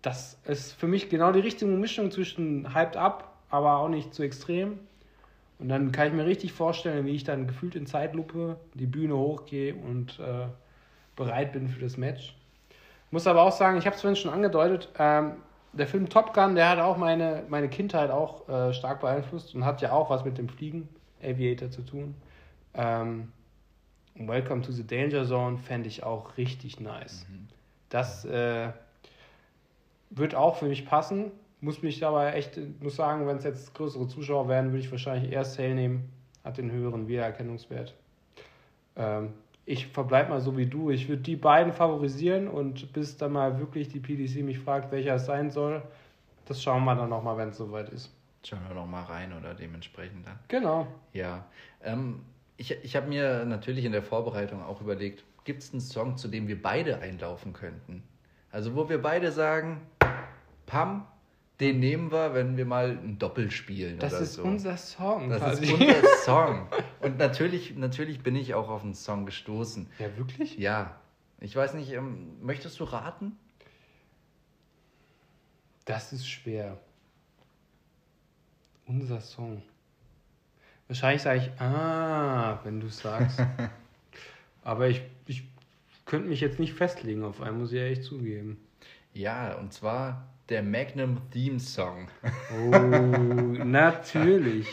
[0.00, 4.22] das ist für mich genau die richtige Mischung zwischen hyped up, aber auch nicht zu
[4.22, 4.78] extrem
[5.58, 9.16] Und dann kann ich mir richtig vorstellen, wie ich dann gefühlt in Zeitlupe die Bühne
[9.16, 10.46] hochgehe und äh,
[11.16, 12.36] bereit bin für das Match.
[13.10, 15.32] Muss aber auch sagen, ich habe es vorhin schon angedeutet, ähm,
[15.72, 19.64] der Film Top Gun, der hat auch meine, meine Kindheit auch äh, stark beeinflusst und
[19.64, 20.88] hat ja auch was mit dem Fliegen,
[21.22, 22.14] Aviator zu tun.
[22.78, 23.32] Ähm,
[24.14, 27.26] Welcome to the Danger Zone fände ich auch richtig nice.
[27.28, 27.48] Mhm.
[27.88, 28.70] Das äh,
[30.10, 31.30] wird auch für mich passen.
[31.60, 35.32] Muss mich aber echt, muss sagen, wenn es jetzt größere Zuschauer werden, würde ich wahrscheinlich
[35.32, 36.08] eher Sale nehmen.
[36.44, 37.94] Hat den höheren Wiedererkennungswert.
[38.96, 39.34] Ähm,
[39.66, 40.90] ich verbleibe mal so wie du.
[40.90, 45.16] Ich würde die beiden favorisieren und bis dann mal wirklich die PDC mich fragt, welcher
[45.16, 45.82] es sein soll,
[46.46, 48.10] das schauen wir dann nochmal, wenn es soweit ist.
[48.42, 50.38] Schauen wir nochmal rein oder dementsprechend dann.
[50.48, 50.86] Genau.
[51.12, 51.44] Ja.
[51.82, 52.22] Ähm,
[52.58, 56.28] ich ich habe mir natürlich in der Vorbereitung auch überlegt, gibt es einen Song, zu
[56.28, 58.02] dem wir beide einlaufen könnten?
[58.50, 59.80] Also wo wir beide sagen,
[60.66, 61.06] Pam,
[61.60, 63.98] den nehmen wir, wenn wir mal ein Doppel spielen.
[63.98, 64.42] Das ist so.
[64.42, 65.28] unser Song.
[65.30, 65.64] Das quasi.
[65.64, 66.68] ist unser Song.
[67.00, 69.88] Und natürlich, natürlich bin ich auch auf einen Song gestoßen.
[69.98, 70.58] Ja, wirklich?
[70.58, 71.00] Ja.
[71.40, 73.38] Ich weiß nicht, ähm, möchtest du raten?
[75.84, 76.78] Das ist schwer.
[78.86, 79.62] Unser Song.
[80.88, 83.40] Wahrscheinlich sage ich, ah, wenn du sagst.
[84.64, 85.44] Aber ich, ich
[86.06, 88.58] könnte mich jetzt nicht festlegen auf einen, muss ich ehrlich zugeben.
[89.12, 92.08] Ja, und zwar der Magnum Theme Song.
[92.22, 92.70] Oh,
[93.64, 94.66] natürlich.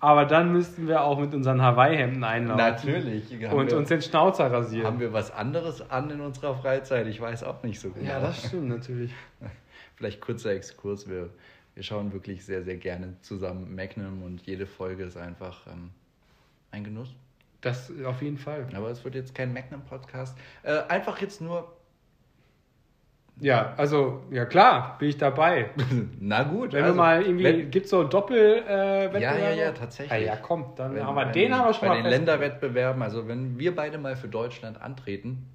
[0.00, 2.56] Aber dann müssten wir auch mit unseren Hawaii-Hemden einlaufen.
[2.58, 3.30] Natürlich.
[3.50, 4.86] Und wir, uns den Schnauzer rasieren.
[4.86, 7.06] Haben wir was anderes an in unserer Freizeit?
[7.06, 8.08] Ich weiß auch nicht so genau.
[8.08, 9.12] Ja, das stimmt natürlich.
[9.96, 11.08] Vielleicht kurzer Exkurs.
[11.08, 11.30] Wir,
[11.76, 15.90] wir schauen wirklich sehr, sehr gerne zusammen Magnum und jede Folge ist einfach ähm,
[16.70, 17.14] ein Genuss.
[17.60, 18.66] Das auf jeden Fall.
[18.74, 20.36] Aber es wird jetzt kein Magnum-Podcast.
[20.62, 21.76] Äh, einfach jetzt nur
[23.38, 25.68] ja, also, ja klar, bin ich dabei.
[26.20, 26.72] Na gut.
[26.72, 30.10] Wenn also, wir mal irgendwie, gibt es so Doppel äh, Ja, ja, ja, tatsächlich.
[30.10, 31.96] Ah, ja, komm, dann wenn, haben wir den haben wir schon bei mal.
[31.96, 35.46] Bei den Länderwettbewerben, also wenn wir beide mal für Deutschland antreten,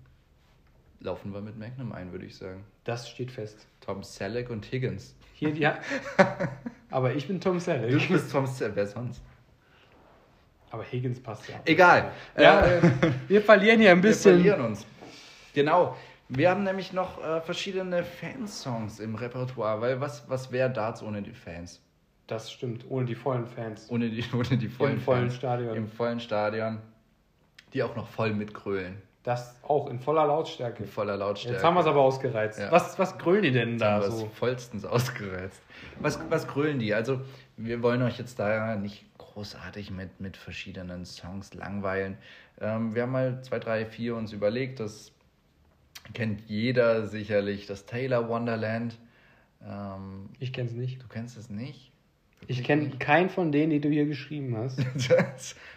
[1.00, 2.64] laufen wir mit Magnum ein, würde ich sagen.
[2.84, 3.66] Das steht fest.
[3.80, 5.16] Tom Selleck und Higgins.
[5.42, 5.80] Hier, ja.
[6.92, 7.90] Aber ich bin Tom Selleck.
[7.90, 9.24] Du bist Tom Selleck, wer sonst?
[10.70, 11.56] Aber Higgins passt ja.
[11.66, 12.12] Egal.
[12.38, 12.82] Ja, äh,
[13.28, 14.38] wir verlieren hier ein bisschen.
[14.38, 14.86] Wir verlieren uns.
[15.54, 15.98] Genau.
[16.30, 21.24] Wir haben nämlich noch äh, verschiedene Fansongs im Repertoire, weil was, was wäre Darts ohne
[21.24, 21.82] die Fans?
[22.28, 23.90] Das stimmt, ohne die vollen Fans.
[23.90, 25.76] Ohne die, ohne die vollen Im vollen Stadion.
[25.76, 26.78] Im vollen Stadion.
[27.74, 29.02] Die auch noch voll mitgrölen.
[29.24, 30.84] Das auch in voller Lautstärke.
[30.84, 31.58] In voller Lautstärke.
[31.58, 32.60] Jetzt haben wir es aber ausgereizt.
[32.60, 32.72] Ja.
[32.72, 34.28] Was, was grölen die denn da so?
[34.34, 35.62] vollstens ausgereizt.
[36.00, 36.94] Was, was grölen die?
[36.94, 37.22] Also,
[37.56, 42.18] wir wollen euch jetzt da nicht großartig mit, mit verschiedenen Songs langweilen.
[42.60, 44.80] Ähm, wir haben mal zwei, drei, vier uns überlegt.
[44.80, 45.12] Das
[46.14, 48.98] kennt jeder sicherlich das Taylor Wonderland.
[49.64, 51.02] Ähm, ich kenne es nicht.
[51.02, 51.91] Du kennst es nicht?
[52.52, 54.78] Ich kenne keinen von denen, die du hier geschrieben hast.
[54.94, 55.16] du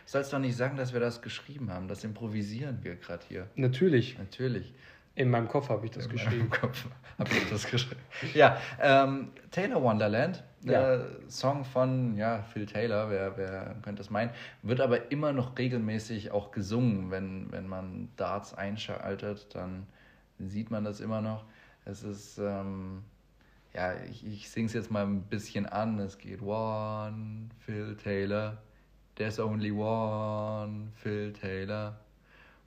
[0.06, 1.86] sollst doch nicht sagen, dass wir das geschrieben haben.
[1.86, 3.46] Das improvisieren wir gerade hier.
[3.54, 4.18] Natürlich.
[4.18, 4.74] Natürlich.
[5.14, 6.32] In meinem Kopf habe ich das In geschrieben.
[6.32, 6.86] In meinem Kopf
[7.18, 8.00] habe ich das geschrieben.
[8.34, 10.94] Ja, ähm, Taylor Wonderland, ja.
[10.94, 14.30] Äh, Song von ja, Phil Taylor, wer, wer könnte es meinen,
[14.62, 19.86] wird aber immer noch regelmäßig auch gesungen, wenn, wenn man Darts einschaltet, dann
[20.40, 21.44] sieht man das immer noch.
[21.84, 23.04] Es ist, ähm,
[23.74, 25.98] ja, ich, ich singe es jetzt mal ein bisschen an.
[25.98, 28.58] Es geht One, Phil Taylor.
[29.16, 31.96] There's only one, Phil Taylor.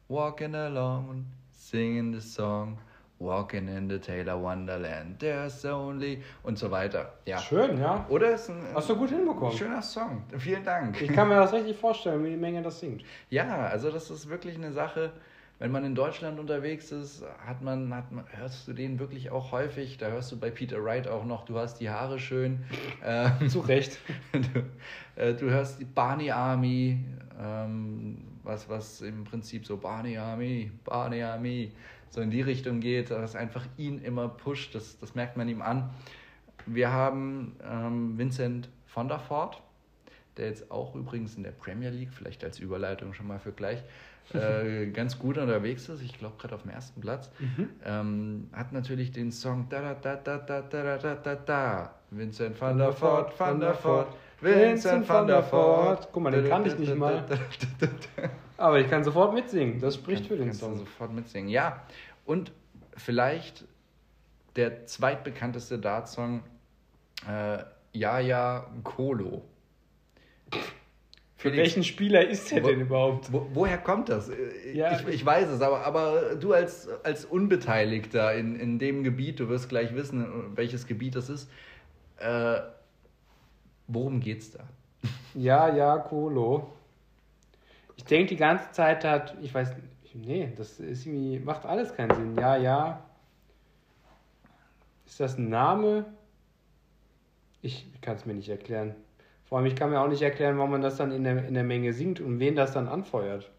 [0.08, 2.78] Walking along, singing the song.
[3.20, 7.14] Walking in the Taylor Wonderland, there's only und so weiter.
[7.26, 7.40] Ja.
[7.40, 8.06] Schön, ja.
[8.10, 9.58] Oder ist ein, Hast du gut hinbekommen.
[9.58, 10.24] Schöner Song.
[10.38, 11.02] Vielen Dank.
[11.02, 13.04] Ich kann mir das richtig vorstellen, wie die Menge das singt.
[13.32, 15.14] Ja, also das ist wirklich eine Sache,
[15.60, 19.52] wenn man in Deutschland unterwegs ist, hat man, hat man, hörst du den wirklich auch
[19.52, 19.98] häufig.
[19.98, 22.64] Da hörst du bei Peter Wright auch noch, du hast die Haare schön.
[23.04, 23.98] Ähm, Zu Recht.
[24.34, 27.04] du, äh, du, hörst die Barney Army,
[27.42, 31.72] ähm, was, was im Prinzip so Barney Army, Barney Army,
[32.10, 35.62] so in die Richtung geht, was einfach ihn immer pusht, das, das merkt man ihm
[35.62, 35.90] an.
[36.66, 39.62] Wir haben ähm, Vincent von der Ford,
[40.38, 43.84] der jetzt auch übrigens in der Premier League, vielleicht als Überleitung schon mal für gleich,
[44.34, 46.02] äh, ganz gut unterwegs ist.
[46.02, 47.32] Ich glaube, gerade auf dem ersten Platz.
[47.40, 47.70] Mhm.
[47.86, 52.60] Ähm, hat natürlich den Song da da da da da da da da da Vincent
[52.60, 56.10] van der Voort, van der Voort, Vincent van der Voort.
[56.12, 57.26] Guck mal, den kannte ich nicht mal.
[58.58, 59.80] Aber ich kann sofort mitsingen.
[59.80, 60.78] Das spricht für den Song.
[60.78, 61.50] sofort mitsingen.
[61.50, 61.84] Ja,
[62.26, 62.52] und
[62.96, 63.66] vielleicht
[64.56, 66.44] der zweitbekannteste Dart-Song,
[67.30, 67.60] äh,
[67.94, 69.44] Ja Ja Kolo.
[71.52, 73.32] Für welchen Spieler ist der wo, denn überhaupt?
[73.32, 74.32] Wo, woher kommt das?
[74.74, 79.40] Ja, ich, ich, weiß es, aber, aber du als, als Unbeteiligter in, in dem Gebiet,
[79.40, 81.50] du wirst gleich wissen, welches Gebiet das ist.
[82.18, 82.60] Äh,
[83.88, 84.64] worum geht's da?
[85.34, 86.72] Ja, ja, Kolo.
[87.96, 89.76] Ich denke die ganze Zeit hat, ich weiß
[90.14, 92.36] nee, das ist irgendwie, macht alles keinen Sinn.
[92.36, 93.04] Ja, ja.
[95.06, 96.06] Ist das ein Name?
[97.62, 98.96] Ich kann es mir nicht erklären.
[99.48, 101.54] Vor allem, ich kann mir auch nicht erklären, warum man das dann in der, in
[101.54, 103.50] der Menge singt und wen das dann anfeuert.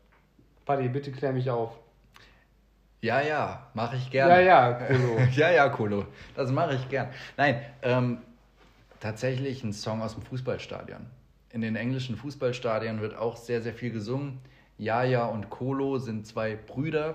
[0.66, 1.72] Patti, bitte klär mich auf.
[3.01, 4.34] Ja, ja, mache ich gerne.
[4.34, 5.18] Ja, ja, Kolo.
[5.34, 6.07] ja, ja, Kolo.
[6.34, 7.09] Das mache ich gern.
[7.36, 8.18] Nein, ähm,
[9.01, 11.07] tatsächlich ein Song aus dem Fußballstadion.
[11.51, 14.41] In den englischen Fußballstadien wird auch sehr, sehr viel gesungen.
[14.76, 17.14] Jaja und Kolo sind zwei Brüder.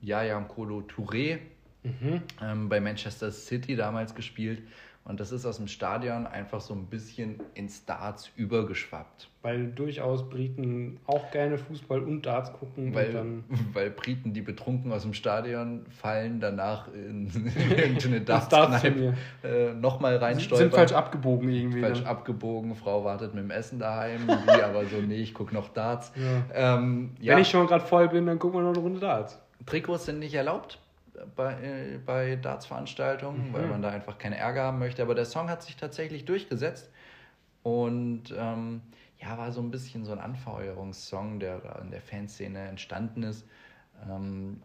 [0.00, 1.38] Jaja und Kolo Touré.
[1.82, 2.22] Mhm.
[2.42, 4.62] Ähm, bei Manchester City damals gespielt.
[5.10, 9.28] Und das ist aus dem Stadion einfach so ein bisschen ins Darts übergeschwappt.
[9.42, 12.94] Weil durchaus Briten auch gerne Fußball und Darts gucken.
[12.94, 13.42] Weil, dann
[13.72, 17.28] weil Briten, die betrunken aus dem Stadion fallen, danach in,
[17.76, 20.70] in eine Darts-Kneipe äh, nochmal reinstolpern.
[20.70, 21.80] Sind falsch abgebogen irgendwie.
[21.80, 22.06] Falsch dann.
[22.06, 26.12] abgebogen, Frau wartet mit dem Essen daheim, die aber so, nee, ich gucke noch Darts.
[26.14, 26.76] Ja.
[26.76, 27.34] Ähm, ja.
[27.34, 29.40] Wenn ich schon gerade voll bin, dann gucken wir noch eine Runde Darts.
[29.66, 30.78] Trikots sind nicht erlaubt
[31.36, 33.52] bei, äh, bei Darts-Veranstaltungen, mhm.
[33.52, 35.02] weil man da einfach keinen Ärger haben möchte.
[35.02, 36.90] Aber der Song hat sich tatsächlich durchgesetzt
[37.62, 38.82] und ähm,
[39.18, 43.46] ja, war so ein bisschen so ein Anfeuerungssong, der in der Fanszene entstanden ist.
[44.08, 44.62] Ähm,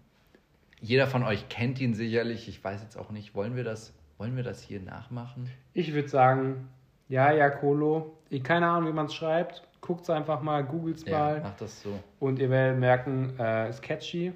[0.80, 2.48] jeder von euch kennt ihn sicherlich.
[2.48, 5.50] Ich weiß jetzt auch nicht, wollen wir das, wollen wir das hier nachmachen?
[5.74, 6.70] Ich würde sagen,
[7.10, 8.18] ja, ja, Kolo.
[8.30, 9.64] Ich keine Ahnung, wie man es schreibt.
[9.82, 11.38] Guckt es einfach mal, googelt es mal.
[11.38, 12.00] Ja, macht das so.
[12.20, 14.34] Und ihr werdet merken, äh, ist catchy.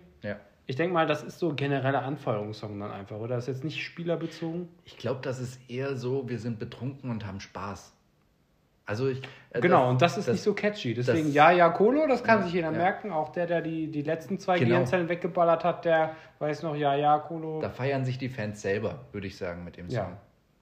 [0.70, 3.38] Ich denke mal, das ist so ein genereller Anfeuerungssong dann einfach, oder?
[3.38, 4.70] Das ist jetzt nicht spielerbezogen?
[4.86, 7.92] Ich glaube, das ist eher so, wir sind betrunken und haben Spaß.
[8.86, 10.94] Also ich, äh, genau, das, und das ist das, nicht so catchy.
[10.94, 12.78] Deswegen das, ja, ja, Kolo, das kann ja, sich jeder ja.
[12.78, 13.12] merken.
[13.12, 14.70] Auch der, der die, die letzten zwei genau.
[14.70, 17.62] Gehirnzellen weggeballert hat, der weiß noch, ja, ja, Kolo.
[17.62, 20.18] Da feiern sich die Fans selber, würde ich sagen, mit dem Song.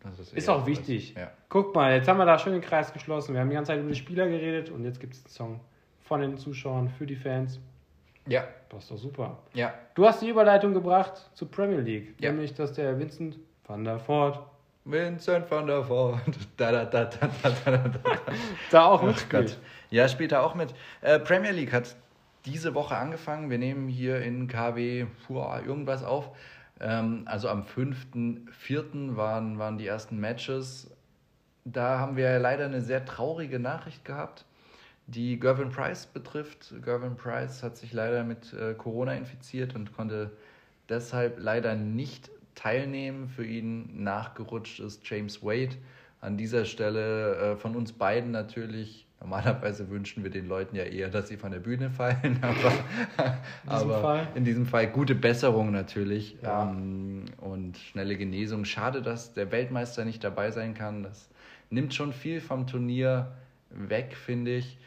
[0.05, 0.11] Ja.
[0.21, 1.15] ist, ist auch wichtig.
[1.17, 1.31] Ja.
[1.49, 3.33] Guck mal, jetzt haben wir da schön den Kreis geschlossen.
[3.33, 5.59] Wir haben die ganze Zeit über die Spieler geredet und jetzt gibt es einen Song
[5.99, 7.59] von den Zuschauern für die Fans.
[8.27, 8.43] Ja.
[8.69, 9.37] Passt doch super.
[9.53, 9.73] Ja.
[9.95, 12.15] Du hast die Überleitung gebracht zur Premier League.
[12.19, 12.31] Ja.
[12.31, 14.39] Nämlich, dass der Vincent van der Voort.
[14.83, 16.21] Vincent van der Voort.
[16.57, 17.99] Da, da, da, da, da, da, da.
[18.71, 19.57] da auch mitspielt.
[19.89, 20.73] Ja, spielt er auch mit.
[21.01, 21.95] Äh, Premier League hat
[22.45, 23.49] diese Woche angefangen.
[23.49, 26.31] Wir nehmen hier in KW boah, irgendwas auf.
[26.79, 29.15] Ähm, also am 5.4.
[29.15, 30.91] Waren, waren die ersten Matches.
[31.63, 34.45] Da haben wir leider eine sehr traurige Nachricht gehabt
[35.07, 36.73] die Gervin Price betrifft.
[36.83, 40.31] Gervin Price hat sich leider mit äh, Corona infiziert und konnte
[40.89, 43.29] deshalb leider nicht teilnehmen.
[43.29, 45.75] Für ihn nachgerutscht ist James Wade.
[46.19, 49.05] An dieser Stelle äh, von uns beiden natürlich.
[49.19, 53.69] Normalerweise wünschen wir den Leuten ja eher, dass sie von der Bühne fallen, aber, in,
[53.69, 54.27] diesem aber Fall.
[54.35, 56.69] in diesem Fall gute Besserung natürlich ja.
[56.69, 58.63] ähm, und schnelle Genesung.
[58.63, 61.01] Schade, dass der Weltmeister nicht dabei sein kann.
[61.01, 61.29] Das
[61.71, 63.31] nimmt schon viel vom Turnier
[63.71, 64.77] weg, finde ich.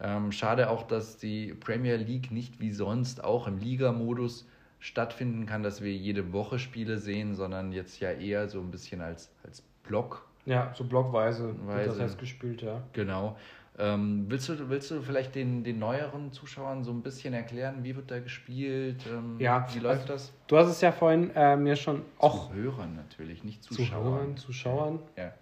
[0.00, 4.46] Ähm, schade auch, dass die Premier League nicht wie sonst auch im Liga-Modus
[4.78, 9.00] stattfinden kann, dass wir jede Woche Spiele sehen, sondern jetzt ja eher so ein bisschen
[9.00, 10.26] als, als Block.
[10.44, 11.78] Ja, so blockweise Weise.
[11.78, 12.82] wird das heißt gespielt, ja.
[12.92, 13.36] Genau.
[13.78, 17.94] Ähm, willst, du, willst du vielleicht den, den neueren Zuschauern so ein bisschen erklären, wie
[17.94, 19.04] wird da gespielt?
[19.06, 20.32] Ähm, ja, wie läuft also, das?
[20.46, 22.48] Du hast es ja vorhin äh, mir schon auch.
[22.48, 24.04] Zu Hörern natürlich, nicht Zuschauern.
[24.04, 24.98] Zuhörern, Zuschauern.
[25.16, 25.32] Ja.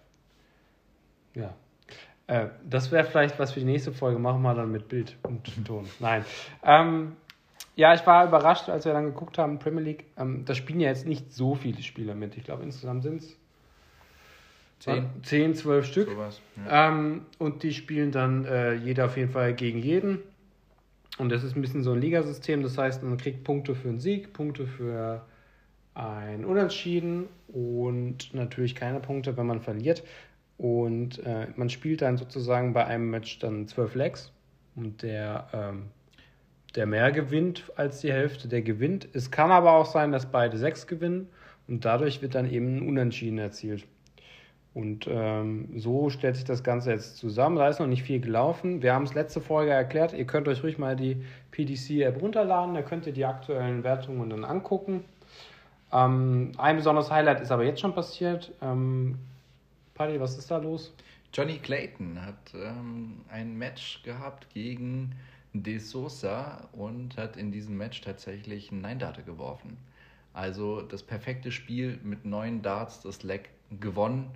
[1.35, 1.55] Ja,
[2.27, 4.19] äh, das wäre vielleicht was für die nächste Folge.
[4.19, 5.87] Machen wir dann mit Bild und Ton.
[6.01, 6.25] Nein.
[6.63, 7.17] Ähm,
[7.77, 10.05] ja, ich war überrascht, als wir dann geguckt haben, Premier League.
[10.17, 12.37] Ähm, da spielen ja jetzt nicht so viele Spieler mit.
[12.37, 13.37] Ich glaube, insgesamt sind es
[14.79, 15.07] zehn.
[15.23, 16.09] zehn, zwölf Stück.
[16.09, 16.89] Sowas, ja.
[16.89, 20.21] ähm, und die spielen dann äh, jeder auf jeden Fall gegen jeden.
[21.19, 22.63] Und das ist ein bisschen so ein Ligasystem.
[22.63, 25.25] Das heißt, man kriegt Punkte für einen Sieg, Punkte für
[25.95, 30.03] ein Unentschieden und natürlich keine Punkte, wenn man verliert.
[30.59, 34.33] Und äh, man spielt dann sozusagen bei einem Match dann zwölf Legs
[34.77, 35.87] und der, ähm,
[36.75, 39.09] der mehr gewinnt als die Hälfte, der gewinnt.
[39.13, 41.29] Es kann aber auch sein, dass beide sechs gewinnen
[41.67, 43.87] und dadurch wird dann eben ein Unentschieden erzielt.
[44.75, 47.57] Und ähm, so stellt sich das Ganze jetzt zusammen.
[47.57, 48.83] Da ist noch nicht viel gelaufen.
[48.83, 50.13] Wir haben es letzte Folge erklärt.
[50.13, 52.75] Ihr könnt euch ruhig mal die PDC-App runterladen.
[52.75, 55.05] Da könnt ihr die aktuellen Wertungen dann angucken.
[55.93, 58.53] Ähm, ein besonderes Highlight ist aber jetzt schon passiert.
[58.61, 59.19] Ähm,
[59.95, 60.93] Paddy, was ist da los?
[61.33, 65.15] Johnny Clayton hat ähm, ein Match gehabt gegen
[65.53, 69.77] De Sosa und hat in diesem Match tatsächlich ein Nein-Date geworfen.
[70.33, 74.31] Also das perfekte Spiel mit neun Darts, das Leck gewonnen.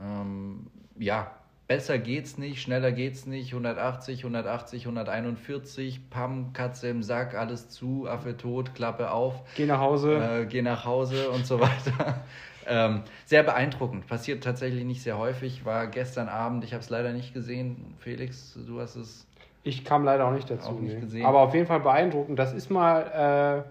[0.00, 0.66] Ähm,
[0.98, 1.36] ja,
[1.68, 3.52] besser geht's nicht, schneller geht's nicht.
[3.52, 9.40] 180, 180, 141, Pam, Katze im Sack, alles zu, Affe tot, Klappe auf.
[9.54, 10.16] Geh nach Hause.
[10.16, 12.24] Äh, geh nach Hause und so weiter.
[12.66, 14.06] Ähm, sehr beeindruckend.
[14.06, 15.64] Passiert tatsächlich nicht sehr häufig.
[15.64, 17.94] War gestern Abend, ich habe es leider nicht gesehen.
[17.98, 19.26] Felix, du hast es.
[19.62, 20.70] Ich kam leider auch nicht dazu.
[20.70, 21.00] Auch nicht nee.
[21.00, 21.26] gesehen.
[21.26, 22.38] Aber auf jeden Fall beeindruckend.
[22.38, 23.70] Das ist mal, äh,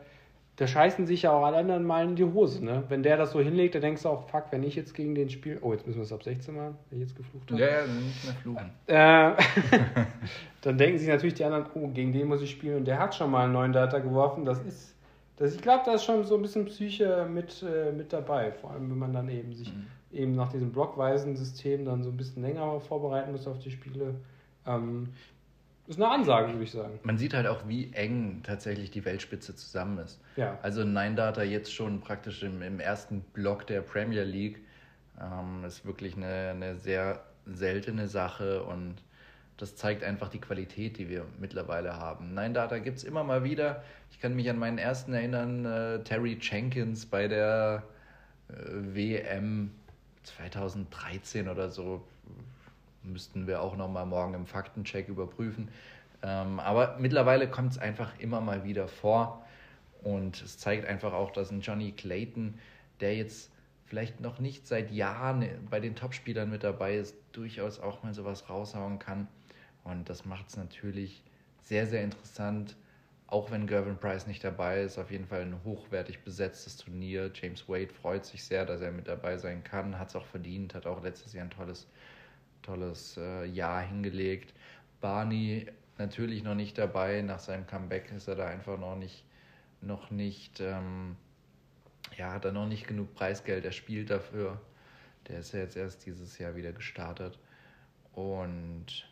[0.59, 2.63] da scheißen sich ja auch alle anderen mal in die Hose.
[2.63, 2.83] Ne?
[2.89, 5.29] Wenn der das so hinlegt, dann denkst du auch, fuck, wenn ich jetzt gegen den
[5.29, 5.57] spiele.
[5.61, 7.61] Oh, jetzt müssen wir es ab 16 machen, wenn ich jetzt geflucht habe.
[7.61, 8.71] Ja, ja, nicht mehr fluchen.
[8.87, 9.31] Äh,
[10.61, 13.15] dann denken sich natürlich die anderen, oh, gegen den muss ich spielen und der hat
[13.15, 14.43] schon mal einen neuen Data geworfen.
[14.43, 14.95] Das ist,
[15.39, 18.51] das, ich glaube, da ist schon so ein bisschen Psyche mit, äh, mit dabei.
[18.51, 19.87] Vor allem, wenn man dann eben sich Mhm.
[20.11, 24.15] eben nach diesem blockweisen System dann so ein bisschen länger vorbereiten muss auf die Spiele.
[24.67, 25.09] Ähm,
[25.87, 26.99] ist eine Ansage, würde ich sagen.
[27.01, 30.21] Man sieht halt auch, wie eng tatsächlich die Weltspitze zusammen ist.
[30.35, 30.59] Ja.
[30.61, 34.59] Also Nine Data jetzt schon praktisch im, im ersten Block der Premier League
[35.19, 38.95] ähm, ist wirklich eine, eine sehr seltene Sache und
[39.59, 42.33] das zeigt einfach die Qualität, die wir mittlerweile haben.
[42.33, 43.83] Nine Data gibt es immer mal wieder.
[44.09, 47.83] Ich kann mich an meinen ersten erinnern, äh, Terry Jenkins bei der
[48.47, 48.53] äh,
[48.95, 49.71] WM
[50.23, 52.01] 2013 oder so.
[53.03, 55.67] Müssten wir auch noch mal morgen im Faktencheck überprüfen.
[56.23, 59.45] Ähm, aber mittlerweile kommt es einfach immer mal wieder vor.
[60.03, 62.57] Und es zeigt einfach auch, dass ein Johnny Clayton,
[63.01, 63.51] der jetzt
[63.87, 68.49] vielleicht noch nicht seit Jahren bei den Topspielern mit dabei ist, durchaus auch mal sowas
[68.49, 69.27] raushauen kann.
[69.83, 71.23] Und das macht es natürlich
[71.61, 72.75] sehr, sehr interessant.
[73.27, 77.31] Auch wenn Gervin Price nicht dabei ist, auf jeden Fall ein hochwertig besetztes Turnier.
[77.33, 80.73] James Wade freut sich sehr, dass er mit dabei sein kann, hat es auch verdient,
[80.73, 81.87] hat auch letztes Jahr ein tolles,
[82.63, 84.53] tolles äh, Jahr hingelegt.
[84.99, 85.67] Barney
[85.99, 89.23] natürlich noch nicht dabei, nach seinem Comeback ist er da einfach noch nicht,
[89.81, 91.15] noch nicht, ähm,
[92.17, 94.59] ja, hat er noch nicht genug Preisgeld, er spielt dafür.
[95.27, 97.37] Der ist ja jetzt erst dieses Jahr wieder gestartet.
[98.13, 99.08] Und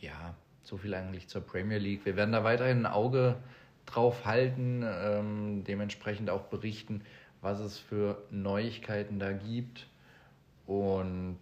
[0.00, 2.04] ja, so viel eigentlich zur Premier League.
[2.04, 3.36] Wir werden da weiterhin ein Auge
[3.86, 7.02] drauf halten, ähm, dementsprechend auch berichten,
[7.40, 9.86] was es für Neuigkeiten da gibt.
[10.66, 11.38] Und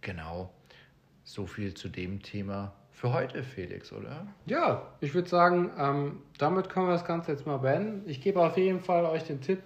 [0.00, 0.50] genau,
[1.22, 4.26] so viel zu dem Thema für heute, Felix, oder?
[4.46, 8.08] Ja, ich würde sagen, ähm, damit können wir das Ganze jetzt mal beenden.
[8.08, 9.62] Ich gebe auf jeden Fall euch den Tipp,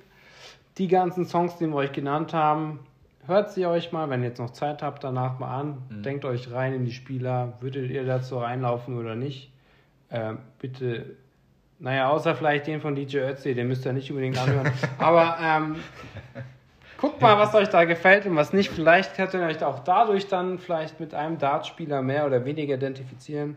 [0.79, 2.81] die ganzen Songs, die wir euch genannt haben,
[3.27, 5.83] hört sie euch mal, wenn ihr jetzt noch Zeit habt, danach mal an.
[5.89, 6.03] Mhm.
[6.03, 7.55] Denkt euch rein in die Spieler.
[7.61, 9.53] Würdet ihr dazu reinlaufen oder nicht?
[10.11, 11.17] Ähm, bitte,
[11.79, 14.71] naja, außer vielleicht den von DJ Ötzi, den müsst ihr nicht unbedingt anhören.
[14.99, 15.77] Aber ähm,
[16.99, 18.71] guckt mal, was euch da gefällt und was nicht.
[18.71, 23.57] Vielleicht könnt ihr euch auch dadurch dann vielleicht mit einem Dartspieler mehr oder weniger identifizieren.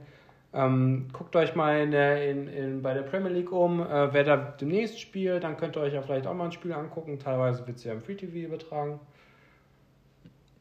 [0.54, 4.24] Ähm, guckt euch mal in der, in, in, bei der Premier League um, äh, wer
[4.24, 5.44] da demnächst spielt.
[5.44, 7.20] Dann könnt ihr euch ja vielleicht auch mal ein Spiel angucken.
[7.20, 9.00] Teilweise wird es ja im Free TV übertragen.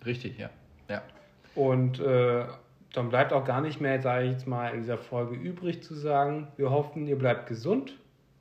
[0.07, 0.51] Richtig, ja.
[0.89, 1.03] ja.
[1.55, 2.45] Und äh,
[2.93, 5.95] dann bleibt auch gar nicht mehr, sage ich jetzt mal, in dieser Folge übrig zu
[5.95, 6.49] sagen.
[6.57, 7.97] Wir hoffen, ihr bleibt gesund,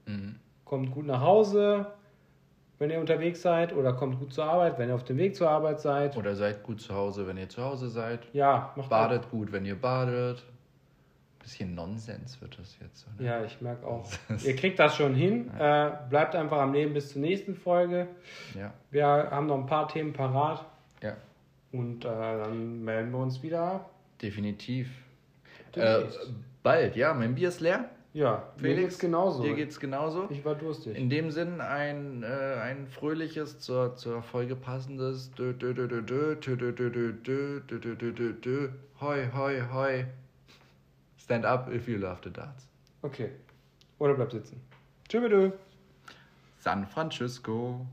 [0.06, 0.36] Mhm.
[0.66, 1.88] kommt gut nach Hause,
[2.78, 5.50] wenn ihr unterwegs seid, oder kommt gut zur Arbeit, wenn ihr auf dem Weg zur
[5.50, 6.16] Arbeit seid.
[6.16, 8.20] Oder seid gut zu Hause, wenn ihr zu Hause seid.
[8.34, 10.44] Ja, macht Badet gut, wenn ihr badet.
[11.40, 13.26] Bisschen Nonsens wird das jetzt, oder?
[13.26, 14.06] Ja, ich merke auch.
[14.44, 15.50] ihr kriegt das schon hin.
[15.60, 18.08] Äh, bleibt einfach am Leben bis zur nächsten Folge.
[18.58, 18.74] Ja.
[18.92, 20.66] Wir haben noch ein paar Themen parat.
[21.78, 23.90] Und äh, dann melden wir uns wieder.
[24.22, 24.90] Definitiv.
[25.74, 26.04] Äh,
[26.64, 27.14] bald, ja.
[27.14, 27.90] Mein Bier ist leer.
[28.16, 29.44] Ja, mir geht's genauso.
[29.44, 30.30] Dir geht's genauso.
[30.30, 30.96] Ich war durstig.
[30.96, 32.28] In dem Sinn ein, äh,
[32.62, 37.12] ein fröhliches, zur, zur Folge passendes dö, dö, dö, dö, dö, dö, dö, dö, dö,
[37.12, 38.70] dö, dö, dö, dö, dö, dö.
[39.02, 40.06] Hoi, hoi, hoi.
[41.18, 42.70] Stand up if you love the darts.
[43.02, 43.32] Okay.
[44.00, 44.62] Oder bleib sitzen.
[45.10, 45.52] Tschüss.
[46.60, 47.86] San Francisco.